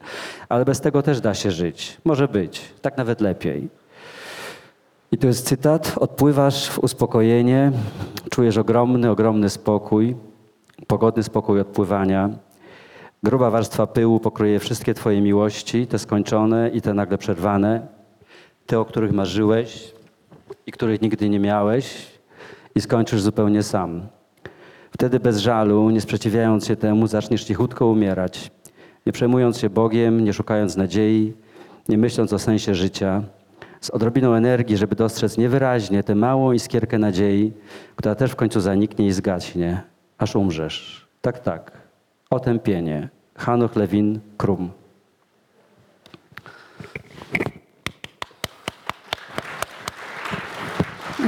[0.49, 1.97] ale bez tego też da się żyć.
[2.05, 3.69] Może być, tak nawet lepiej.
[5.11, 5.93] I tu jest cytat.
[5.97, 7.71] Odpływasz w uspokojenie,
[8.29, 10.15] czujesz ogromny, ogromny spokój,
[10.87, 12.29] pogodny spokój odpływania.
[13.23, 17.87] Gruba warstwa pyłu pokryje wszystkie Twoje miłości, te skończone i te nagle przerwane,
[18.65, 19.93] te, o których marzyłeś
[20.67, 22.07] i których nigdy nie miałeś,
[22.75, 24.01] i skończysz zupełnie sam.
[24.91, 28.51] Wtedy bez żalu, nie sprzeciwiając się temu, zaczniesz cichutko umierać,
[29.05, 31.33] nie przejmując się Bogiem, nie szukając nadziei,
[31.89, 33.23] nie myśląc o sensie życia,
[33.81, 37.53] z odrobiną energii, żeby dostrzec niewyraźnie tę małą iskierkę nadziei,
[37.95, 39.81] która też w końcu zaniknie i zgaśnie,
[40.17, 41.07] aż umrzesz.
[41.21, 41.71] Tak, tak.
[42.29, 43.09] Otępienie.
[43.35, 44.69] Hanuch Lewin Krum.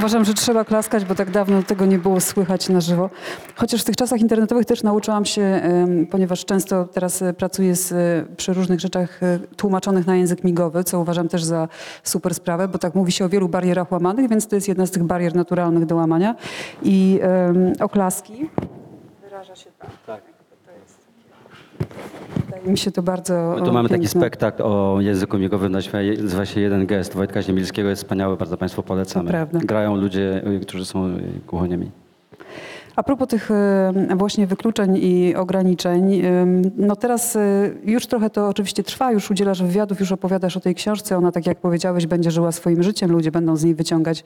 [0.02, 3.10] Uważam, że trzeba klaskać, bo tak dawno tego nie było słychać na żywo.
[3.56, 5.62] Chociaż w tych czasach internetowych też nauczyłam się,
[6.10, 10.84] ponieważ często teraz e, pracuję z, e, przy różnych rzeczach e, tłumaczonych na język migowy,
[10.84, 11.68] co uważam też za
[12.02, 14.90] super sprawę, bo tak mówi się o wielu barierach łamanych, więc to jest jedna z
[14.90, 16.34] tych barier naturalnych do łamania.
[16.82, 18.50] I em, oklaski
[19.22, 19.90] wyraża się tak.
[20.06, 20.31] Tak.
[22.46, 24.20] Wydaje mi się to bardzo My tu mamy taki piękne.
[24.20, 27.14] spektakl o języku migowym, nazywa się Jeden Gest.
[27.14, 29.46] Wojtka Ziemilskiego jest wspaniały, bardzo Państwu polecamy.
[29.52, 31.90] Grają ludzie, y, którzy są y, głuchoniemi.
[32.96, 33.50] A propos tych
[34.16, 36.22] właśnie wykluczeń i ograniczeń,
[36.76, 40.74] no teraz e, już trochę to oczywiście trwa, już udzielasz wywiadów, już opowiadasz o tej
[40.74, 41.16] książce.
[41.16, 43.12] Ona, tak jak powiedziałeś, będzie żyła swoim życiem.
[43.12, 44.24] Ludzie będą z niej wyciągać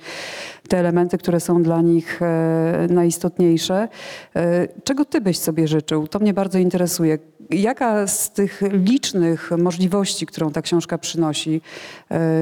[0.68, 3.88] te elementy, które są dla nich e, najistotniejsze.
[4.36, 6.08] E, Czego ty byś sobie życzył?
[6.08, 7.18] To mnie bardzo interesuje.
[7.50, 11.60] Jaka z tych licznych możliwości, którą ta książka przynosi,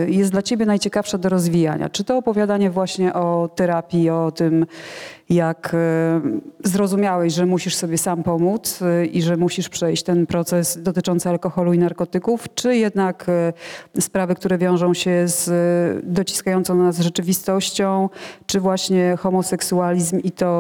[0.07, 1.89] jest dla ciebie najciekawsza do rozwijania?
[1.89, 4.67] Czy to opowiadanie właśnie o terapii, o tym,
[5.31, 5.77] jak
[6.65, 11.73] zrozumiałeś, że musisz sobie sam pomóc e, i że musisz przejść ten proces dotyczący alkoholu
[11.73, 18.09] i narkotyków, czy jednak e, sprawy, które wiążą się z e, dociskającą nas rzeczywistością,
[18.47, 20.55] czy właśnie homoseksualizm i to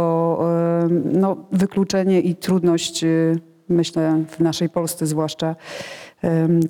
[1.05, 3.05] no, wykluczenie i trudność,
[3.69, 5.57] myślę w naszej Polsce zwłaszcza,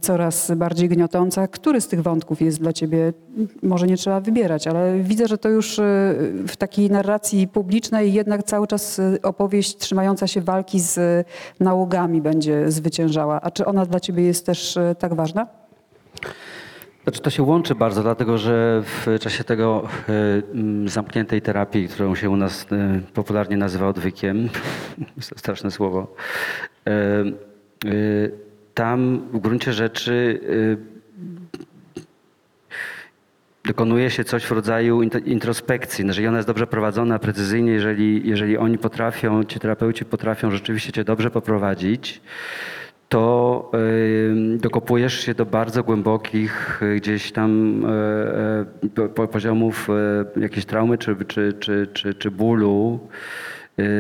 [0.01, 1.49] coraz bardziej gniotąca.
[1.49, 3.13] Który z tych wątków jest dla ciebie,
[3.63, 5.83] może nie trzeba wybierać, ale widzę, że to już e,
[6.49, 11.25] w takiej narracji publicznej jednak cały czas e, opowieść trzymająca się walki z e,
[11.61, 13.41] nałogami będzie zwyciężała.
[13.41, 15.47] A czy ona dla ciebie jest też tak ważna?
[17.05, 19.83] Znaczy to się łączy bardzo, dlatego że w czasie tego
[20.87, 22.67] zamkniętej terapii, którą się u nas
[23.15, 24.49] popularnie nazywa odwykiem,
[25.37, 26.15] straszne słowo,
[28.75, 30.41] tam w gruncie rzeczy
[30.83, 30.95] e,
[33.69, 36.07] dokonuje się coś w rodzaju int- introspekcji.
[36.07, 41.05] Jeżeli ona jest dobrze prowadzona, precyzyjnie, jeżeli, jeżeli oni potrafią, ci terapeuci potrafią rzeczywiście cię
[41.05, 42.21] dobrze poprowadzić,
[43.09, 43.71] to
[44.55, 49.89] y, dokopujesz się do bardzo głębokich y, gdzieś tam y, y, po- po, poziomów
[50.37, 53.54] y, jakiejś traumy czy, czy, czy, czy, czy bólu y,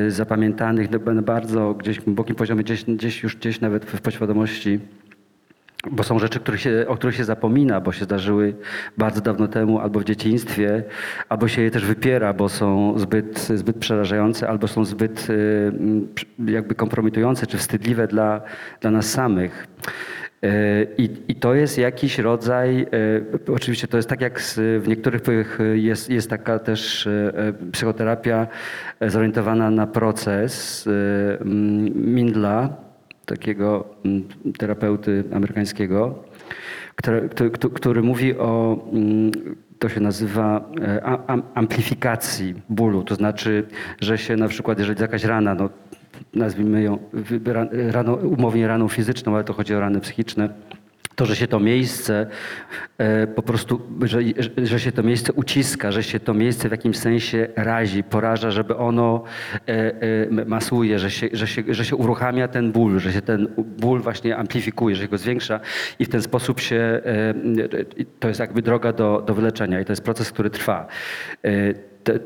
[0.08, 4.80] zapamiętanych na na bardzo gdzieś głębokim poziomie, gdzieś, gdzieś już gdzieś nawet w podświadomości.
[5.90, 8.54] Bo są rzeczy, których się, o których się zapomina, bo się zdarzyły
[8.98, 10.84] bardzo dawno temu, albo w dzieciństwie,
[11.28, 15.72] albo się je też wypiera, bo są zbyt, zbyt przerażające, albo są zbyt y,
[16.46, 18.40] jakby kompromitujące czy wstydliwe dla,
[18.80, 19.66] dla nas samych.
[20.44, 22.86] Y, I, I to jest jakiś rodzaj,
[23.46, 24.40] y, oczywiście to jest tak jak
[24.80, 27.08] w niektórych tych jest, jest taka też
[27.72, 28.46] psychoterapia
[29.00, 30.88] zorientowana na proces
[31.94, 32.76] Mindla,
[33.26, 33.94] takiego
[34.58, 36.24] terapeuty amerykańskiego,
[36.96, 38.84] który, który, który mówi o,
[39.78, 41.02] to się nazywa e,
[41.54, 43.66] amplifikacji bólu, to znaczy,
[44.00, 45.68] że się na przykład, jeżeli jakaś rana, no,
[46.34, 46.98] nazwijmy ją
[47.90, 50.48] rano, umownie raną fizyczną, ale to chodzi o rany psychiczne,
[51.16, 52.26] to, że się to miejsce
[52.98, 54.18] e, po prostu, że,
[54.64, 58.76] że- się to miejsce uciska, że się to miejsce w jakimś sensie razi, poraża, żeby
[58.76, 59.24] ono
[59.68, 63.48] e, e, masuje, że się, że, się, że się uruchamia ten ból, że się ten
[63.56, 65.60] ból właśnie amplifikuje, że się go zwiększa
[65.98, 67.00] i w ten sposób się,
[68.20, 70.86] to jest jakby droga do, do wyleczenia i to jest proces, który trwa.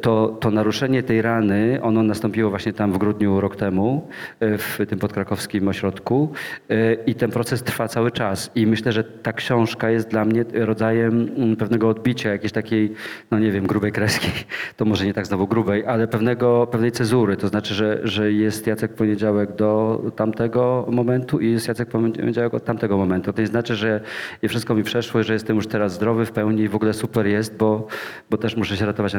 [0.01, 4.09] To, to naruszenie tej rany, ono nastąpiło właśnie tam w grudniu rok temu
[4.41, 6.33] e, w tym podkrakowskim ośrodku
[6.71, 8.51] e, i ten proces trwa cały czas.
[8.55, 12.93] I myślę, że ta książka jest dla mnie rodzajem mm, pewnego odbicia, jakiejś takiej,
[13.31, 14.31] no nie wiem, grubej kreski,
[14.77, 17.37] to może nie tak znowu grubej, ale pewnego, pewnej cezury.
[17.37, 22.65] To znaczy, że, że jest Jacek Poniedziałek do tamtego momentu i jest Jacek Poniedziałek od
[22.65, 23.33] tamtego momentu.
[23.33, 24.01] To nie znaczy, że
[24.49, 27.57] wszystko mi przeszło, że jestem już teraz zdrowy w pełni i w ogóle super jest,
[27.57, 27.87] bo,
[28.31, 29.15] bo też muszę się ratować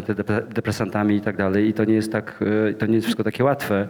[0.49, 1.67] antydepresantami i tak dalej.
[1.67, 3.87] I to nie jest tak, e, to nie jest wszystko takie łatwe.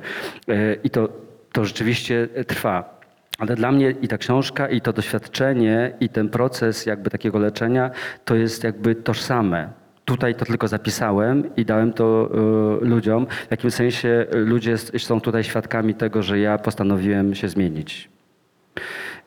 [0.48, 1.10] E, I to,
[1.52, 3.00] to rzeczywiście trwa.
[3.40, 7.92] Ale dla mnie i ta książka, i to doświadczenie, i ten proces jakby takiego leczenia,
[8.26, 9.70] to jest jakby tożsame.
[10.06, 12.30] Tutaj to tylko zapisałem i dałem to
[12.82, 13.28] y, ludziom.
[13.48, 18.10] W jakimś sensie ludzie są tutaj świadkami tego, że ja postanowiłem się zmienić.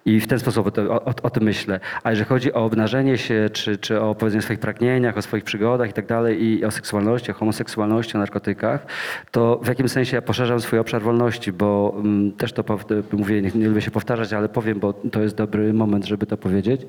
[0.04, 1.80] I w ten sposób o, to, o, o tym myślę.
[2.02, 5.44] A jeżeli chodzi o obnażenie się, czy, czy o opowiedzenie o swoich pragnieniach, o swoich
[5.44, 8.86] przygodach i tak dalej, i o seksualności, o homoseksualności, o narkotykach,
[9.30, 12.64] to w jakimś sensie ja poszerzam swój obszar wolności, bo mm, też to
[13.12, 16.36] mówię, nie, nie lubię się powtarzać, ale powiem, bo to jest dobry moment, żeby to
[16.36, 16.86] powiedzieć,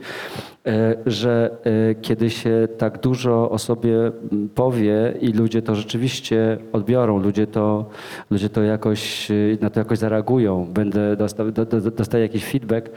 [0.66, 1.58] e, że
[1.92, 7.48] e, kiedy się tak dużo o sobie mm, powie i ludzie to rzeczywiście odbiorą, ludzie
[7.48, 7.90] to,
[8.32, 11.18] ludzie to jakoś, e, na to jakoś zareagują, będę
[11.96, 12.90] dostaję jakiś feedback,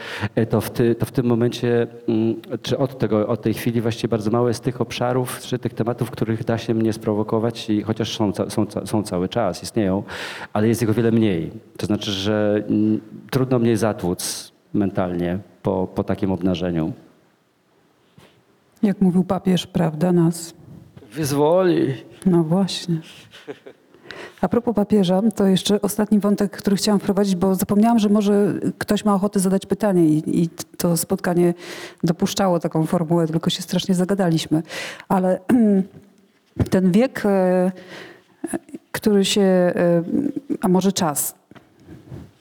[0.50, 4.08] to w, ty, to w tym momencie, mm, czy od, tego, od tej chwili właściwie
[4.08, 8.16] bardzo mało jest tych obszarów, czy tych tematów, których da się mnie sprowokować i chociaż
[8.16, 10.02] są, są, są cały czas, istnieją,
[10.52, 11.50] ale jest ich o wiele mniej.
[11.76, 13.00] To znaczy, że mm,
[13.30, 16.92] trudno mnie zatłuc mentalnie po, po takim obnażeniu.
[18.82, 20.54] Jak mówił papież, prawda nas.
[21.12, 21.94] Wyzwoli.
[22.26, 23.00] No właśnie.
[24.40, 29.04] A propos papieża, to jeszcze ostatni wątek, który chciałam wprowadzić, bo zapomniałam, że może ktoś
[29.04, 31.54] ma ochotę zadać pytanie i, i to spotkanie
[32.04, 34.62] dopuszczało taką formułę, tylko się strasznie zagadaliśmy.
[35.08, 35.40] Ale
[36.70, 37.72] ten wiek, e,
[38.92, 40.02] który się, e,
[40.60, 41.34] a może czas,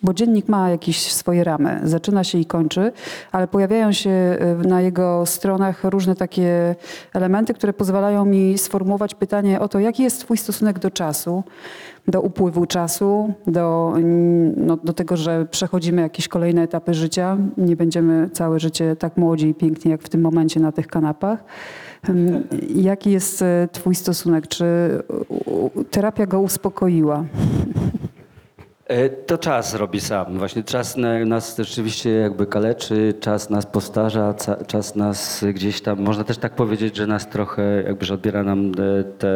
[0.06, 2.92] bo dziennik ma jakieś swoje ramy, zaczyna się i kończy,
[3.32, 4.10] ale pojawiają się
[4.64, 6.76] y, na jego stronach różne takie
[7.14, 11.44] elementy, które pozwalają mi sformułować pytanie o to, jaki jest Twój stosunek do czasu,
[12.08, 13.94] do upływu czasu, do,
[14.58, 17.38] no, do tego, że przechodzimy jakieś kolejne etapy życia.
[17.58, 21.44] Nie będziemy całe życie tak młodzi i piękni, jak w tym momencie na tych kanapach.
[22.76, 24.48] Jaki jest y, Twój stosunek?
[24.48, 24.66] Czy
[25.92, 27.24] terapia go uspokoiła?
[28.88, 30.38] E, To czas robi sam.
[30.38, 34.34] Właśnie czas na- nas rzeczywiście jakby kaleczy, czas nas postarza,
[34.68, 38.72] czas nas gdzieś tam, można też tak powiedzieć, że nas trochę jakby, że odbiera nam
[38.72, 39.28] e, te,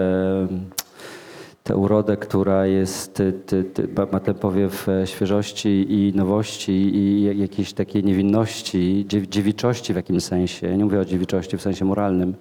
[1.64, 7.24] tę urodę, która jest, ty, ty, ty, ma- ten powiew e, świeżości i nowości i
[7.24, 10.78] jak- jakiejś takiej niewinności, dziew, dziewiczości w jakimś sensie.
[10.78, 12.36] Nie mówię o dziewiczości w sensie moralnym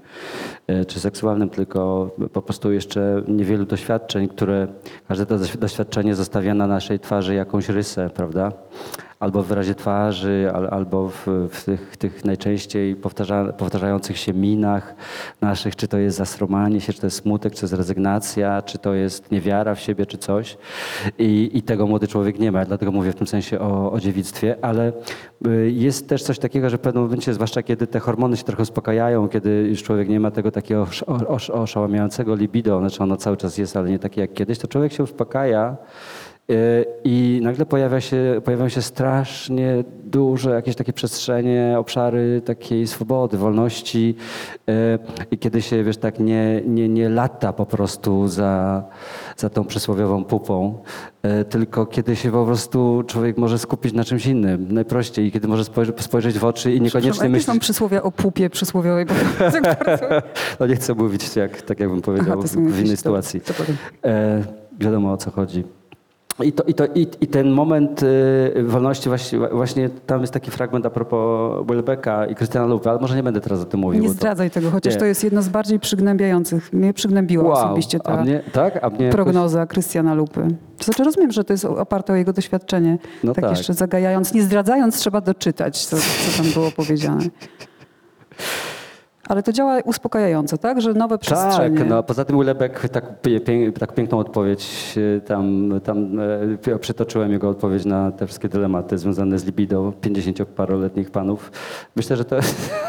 [0.67, 4.69] e, czy seksualnym, tylko po prostu jeszcze niewielu doświadczeń, które
[5.09, 8.53] każde to doświ- doświadczenie zostawia na naszej twarzy jakąś rysę, prawda?
[9.21, 14.95] Albo w wyrazie twarzy, al, albo w, w tych, tych najczęściej powtarza, powtarzających się minach
[15.41, 18.79] naszych, czy to jest zasromanie się, czy to jest smutek, czy to jest rezygnacja, czy
[18.79, 20.59] to jest niewiara w siebie, czy coś.
[21.19, 24.57] I, i tego młody człowiek nie ma, dlatego mówię w tym sensie o, o dziewictwie,
[24.63, 24.93] ale
[25.47, 28.63] y, jest też coś takiego, że w pewnym momencie, zwłaszcza kiedy te hormony się trochę
[28.63, 33.37] uspokajają, kiedy już człowiek nie ma tego takiego osz- osz- oszałamiającego libido, znaczy ono cały
[33.37, 35.77] czas jest, ale nie takie jak kiedyś, to człowiek się uspokaja
[37.05, 44.15] i nagle pojawia się, pojawiają się strasznie duże jakieś takie przestrzenie, obszary takiej swobody, wolności
[44.69, 44.73] y,
[45.31, 48.85] i kiedy się, wiesz, tak nie, nie, nie lata po prostu za,
[49.37, 50.79] za tą przysłowiową pupą,
[51.41, 55.49] y, tylko kiedy się po prostu człowiek może skupić na czymś innym, najprościej, i kiedy
[55.49, 55.65] może
[55.99, 57.47] spojrzeć, w oczy i niekoniecznie myśleć...
[57.47, 59.07] są przysłowia o pupie przysłowiowej?
[59.07, 59.15] Bo
[60.61, 63.41] No nie chcę mówić, jak, tak jakbym powiedział Aha, to w innej to- sytuacji.
[63.41, 63.77] to powiem.
[64.05, 64.43] E,
[64.81, 65.78] wiadomo o co chodzi.
[66.45, 70.51] I, to, i, to, i, I ten moment y, wolności, właśnie, właśnie tam jest taki
[70.51, 74.03] fragment a propos Welbecka i Krystiana Lupy, ale może nie będę teraz o tym mówił.
[74.03, 75.01] nie bo to- zdradzaj tego, chociaż Nie.
[75.01, 76.73] to jest jedno z bardziej przygnębiających.
[76.73, 78.85] Mnie przygnębiła Wow, osobiście ta a mnie, tak?
[78.85, 80.49] A mnie jakoś- prognoza Krystiana Lupy.
[80.79, 82.99] To znaczy rozumiem, że to jest oparte o jego doświadczenie.
[83.25, 83.57] No tak, tak.
[83.57, 87.21] jeszcze zagajając, nie zdradzając, trzeba doczytać, co, co tam było powiedziane.
[89.29, 90.81] Ale to działa uspokajająco, tak?
[90.81, 91.79] Że nowe przestrzenie.
[91.79, 93.05] Tak, no poza tym Ulebek tak,
[93.79, 96.21] tak piękną odpowiedź y, tam, tam
[96.69, 101.53] e, przytoczyłem jego odpowiedź na te wszystkie dylematy związane z libido 50-paroletnich panów.
[101.97, 102.37] Myślę, że to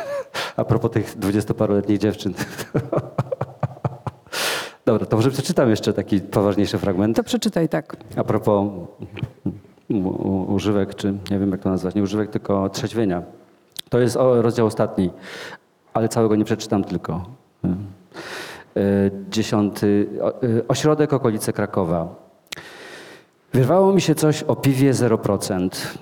[0.58, 2.34] a propos tych 20-paroletnich dziewczyn.
[4.86, 7.18] Dobra, to może przeczytam jeszcze taki poważniejszy fragment.
[7.18, 7.98] To przeczytaj, tak.
[8.16, 8.68] A propos
[10.48, 13.24] używek, czy nie wiem jak to nazwać, nie używek, tylko trzeźwienia.
[13.90, 15.10] To jest rozdział ostatni,
[16.00, 17.26] ale całego nie przeczytam tylko.
[19.30, 19.76] 10,
[20.22, 22.16] o- y, ośrodek okolice Krakowa.
[23.54, 25.98] Wyrwało mi się coś o piwie 0%,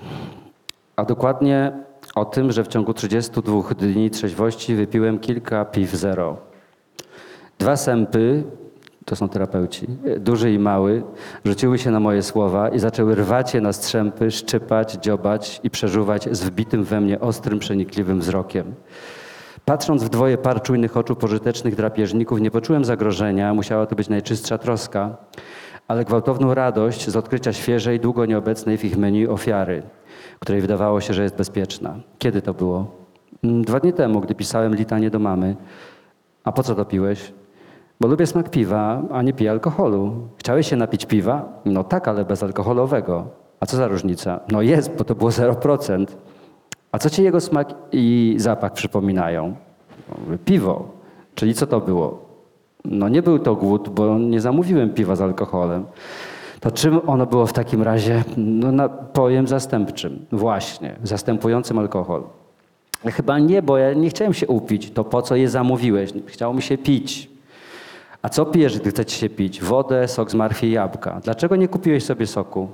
[0.96, 1.72] a dokładnie
[2.14, 6.36] o tym, że w ciągu 32 dni trzeźwości wypiłem kilka piw zero.
[7.58, 8.42] Dwa sępy,
[9.04, 9.86] to są terapeuci,
[10.20, 11.02] duży i mały,
[11.44, 16.28] rzuciły się na moje słowa i zaczęły rwać je na strzępy, szczypać, dziobać i przeżuwać
[16.36, 18.74] z wbitym we mnie ostrym, przenikliwym wzrokiem.
[19.68, 24.58] Patrząc w dwoje par czujnych oczu pożytecznych drapieżników, nie poczułem zagrożenia, musiała to być najczystsza
[24.58, 25.16] troska,
[25.88, 29.82] ale gwałtowną radość z odkrycia świeżej, długo nieobecnej w ich menu ofiary,
[30.38, 31.96] której wydawało się, że jest bezpieczna.
[32.18, 32.86] Kiedy to było?
[33.44, 35.56] Mm, Dwa dni temu, gdy pisałem litanie do mamy.
[36.44, 37.32] A po co to piłeś?
[38.00, 40.28] Bo lubię smak piwa, a nie piję alkoholu.
[40.38, 41.60] Chciałeś się napić piwa?
[41.64, 43.26] No tak, ale bezalkoholowego.
[43.60, 44.40] A co za różnica?
[44.52, 46.06] No jest, bo to było 0%.
[46.92, 49.56] A co ci jego smak i zapach przypominają?
[50.44, 50.88] Piwo.
[51.34, 52.28] Czyli co to było?
[52.84, 55.84] No nie był to głód, bo nie zamówiłem piwa z alkoholem.
[56.60, 58.24] To czym ono było w takim razie?
[58.36, 60.26] No napojem zastępczym.
[60.32, 62.22] Właśnie, zastępującym alkohol.
[63.04, 64.90] Chyba nie, bo ja nie chciałem się upić.
[64.90, 66.10] To po co je zamówiłeś?
[66.26, 67.30] Chciało mi się pić.
[68.22, 69.62] A co pijesz, gdy chcecie się pić?
[69.62, 71.20] Wodę, sok z marchwi i jabłka.
[71.24, 72.68] Dlaczego nie kupiłeś sobie soku?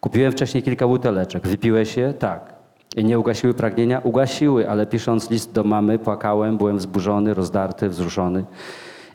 [0.00, 1.46] Kupiłem wcześniej kilka buteleczek.
[1.46, 2.14] Wypiłeś je?
[2.14, 2.61] Tak.
[2.96, 3.98] I nie ugasiły pragnienia?
[3.98, 8.44] Ugasiły, ale pisząc list do mamy, płakałem, byłem wzburzony, rozdarty, wzruszony.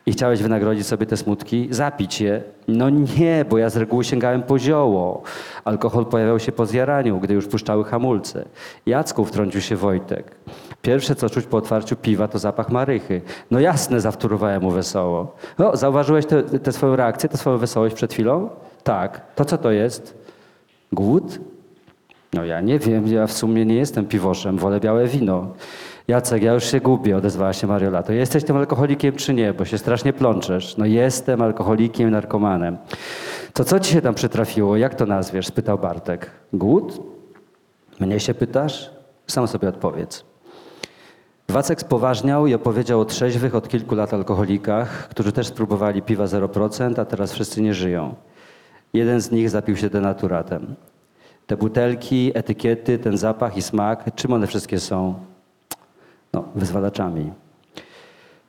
[0.06, 1.68] I chciałeś wynagrodzić sobie te smutki?
[1.72, 2.44] Zapić je?
[2.68, 5.22] No nie, bo ja z reguły sięgałem po zioło.
[5.66, 8.46] Alkohol pojawiał się po zjaraniu, gdy już puszczały hamulce.
[8.86, 10.36] Jacku wtrącił się Wojtek.
[10.82, 13.22] Pierwsze, co czuć po otwarciu piwa, to zapach marychy.
[13.52, 15.36] No jasne, zawtórowałem mu wesoło.
[15.60, 16.26] No, zauważyłeś
[16.64, 18.50] tę swoją reakcję, tę swoją wesołość przed chwilą?
[18.84, 19.22] Tak.
[19.36, 20.18] To co to jest?
[20.92, 21.40] Głód?
[22.34, 25.54] No ja nie wiem, ja w sumie nie jestem piwoszem, wolę białe wino.
[26.08, 28.04] Jacek, ja już się gubię, odezwała się Mariola.
[28.04, 30.78] To jesteś tym alkoholikiem czy nie, bo się strasznie plączesz.
[30.78, 32.78] No jestem alkoholikiem, narkomanem.
[33.54, 35.48] To co ci się tam przytrafiło, jak to nazwiesz?
[35.48, 36.32] spytał Bartek.
[36.54, 37.02] Głód?
[38.00, 38.92] Mnie się pytasz?
[39.28, 40.26] Sam sobie odpowiedz.
[41.50, 47.02] Wacek spoważniał i opowiedział o trzeźwych od kilku lat alkoholikach, którzy też spróbowali piwa 0%,
[47.02, 48.16] a teraz wszyscy nie żyją.
[48.94, 50.76] Jeden z nich zapił się denaturatem.
[51.48, 55.16] Te butelki, etykiety, ten zapach i smak, czym one wszystkie są?
[56.34, 57.32] No, wyzwalaczami.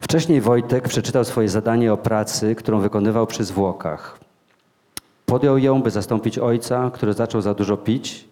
[0.01, 4.19] Wcześniej Wojtek przeczytał swoje zadanie o pracy, którą wykonywał przy zwłokach.
[5.27, 8.29] Podjął ją, by zastąpić ojca, który zaczął za dużo pić,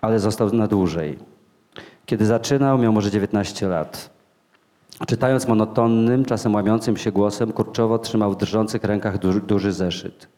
[0.00, 1.18] ale został na dłużej.
[2.06, 4.10] Kiedy zaczynał, miał może 19 lat.
[5.06, 10.28] Czytając monotonnym, czasem łamiącym się głosem, kurczowo trzymał w drżących rękach duży, duży zeszyt.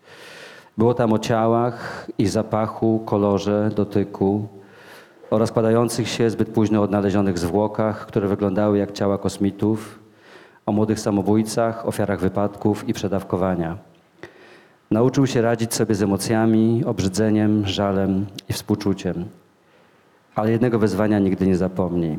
[0.78, 4.48] Było tam o ciałach, ich zapachu, kolorze, dotyku,
[5.30, 9.98] o rozkładających się zbyt późno odnalezionych zwłokach, które wyglądały jak ciała kosmitów,
[10.66, 13.76] o młodych samobójcach, ofiarach wypadków i przedawkowania.
[14.90, 19.24] Nauczył się radzić sobie z emocjami, obrzydzeniem, żalem i współczuciem.
[20.34, 22.18] Ale jednego wezwania nigdy nie zapomni.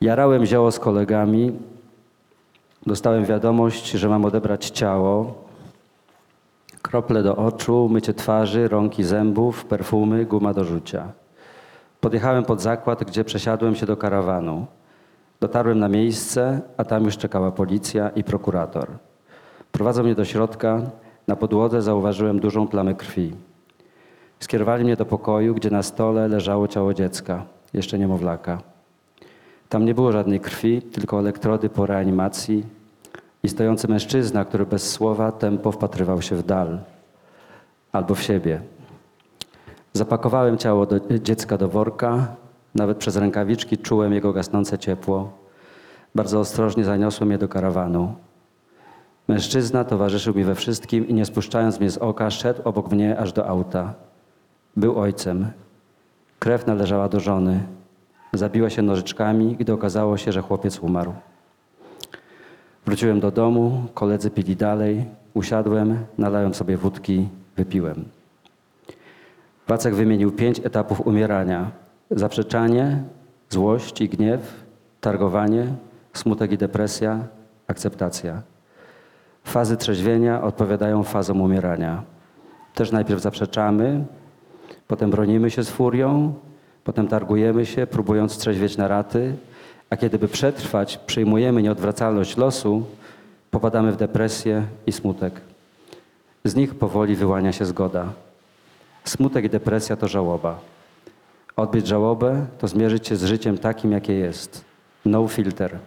[0.00, 1.52] Jarałem zioło z kolegami,
[2.86, 5.43] dostałem wiadomość, że mam odebrać ciało,
[6.94, 11.12] krople do oczu, mycie twarzy, rąk i zębów, perfumy, guma do rzucia.
[12.00, 14.66] Podjechałem pod zakład, gdzie przesiadłem się do karawanu.
[15.40, 18.88] Dotarłem na miejsce, a tam już czekała policja i prokurator.
[19.72, 20.82] Prowadzą mnie do środka.
[21.26, 23.32] Na podłodze zauważyłem dużą plamę krwi.
[24.40, 28.58] Skierowali mnie do pokoju, gdzie na stole leżało ciało dziecka, jeszcze niemowlaka.
[29.68, 32.64] Tam nie było żadnej krwi, tylko elektrody po reanimacji
[33.44, 36.78] i stojący mężczyzna, który bez słowa tempo wpatrywał się w dal
[37.92, 38.60] albo w siebie.
[39.92, 42.26] Zapakowałem ciało do, dziecka do worka,
[42.74, 45.32] nawet przez rękawiczki czułem jego gasnące ciepło.
[46.14, 48.14] Bardzo ostrożnie zaniosłem je do karawanu.
[49.28, 53.32] Mężczyzna towarzyszył mi we wszystkim i nie spuszczając mnie z oka, szedł obok mnie aż
[53.32, 53.94] do auta.
[54.76, 55.50] Był ojcem.
[56.38, 57.60] Krew należała do żony.
[58.32, 61.12] Zabiła się nożyczkami, gdy okazało się, że chłopiec umarł.
[62.86, 65.04] Wróciłem do domu, koledzy pili dalej,
[65.34, 68.04] usiadłem, nalałem sobie wódki, wypiłem.
[69.68, 71.70] Wacek wymienił pięć etapów umierania.
[72.10, 73.02] Zaprzeczanie,
[73.50, 74.64] złość i gniew,
[75.00, 75.66] targowanie,
[76.12, 77.20] smutek i depresja,
[77.66, 78.42] akceptacja.
[79.44, 82.02] Fazy trzeźwienia odpowiadają fazom umierania.
[82.74, 84.04] Też najpierw zaprzeczamy,
[84.88, 86.34] potem bronimy się z furią,
[86.84, 89.36] potem targujemy się, próbując trzeźwieć na raty,
[89.94, 92.84] a kiedy by przetrwać, przyjmujemy nieodwracalność losu,
[93.50, 95.40] popadamy w depresję i smutek.
[96.44, 98.12] Z nich powoli wyłania się zgoda.
[99.04, 100.60] Smutek i depresja to żałoba.
[101.56, 104.64] Odbyć żałobę to zmierzyć się z życiem takim, jakie jest.
[105.04, 105.78] No filter.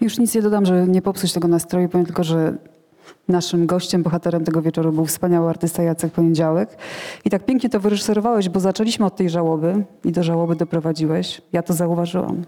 [0.00, 1.88] Już nic nie dodam, że nie popsuć tego nastroju.
[1.88, 2.70] Powiem tylko, że
[3.30, 6.76] naszym gościem, bohaterem tego wieczoru był wspaniały artysta Jacek Poniedziałek.
[7.24, 11.42] I tak pięknie to wyreżyserowałeś, bo zaczęliśmy od tej żałoby i do żałoby doprowadziłeś.
[11.52, 12.44] Ja to zauważyłam.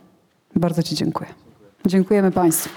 [0.56, 1.30] Bardzo Ci dziękuję.
[1.86, 2.68] Dziękujemy Państwu.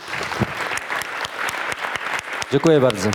[2.52, 3.10] Dziękuję bardzo.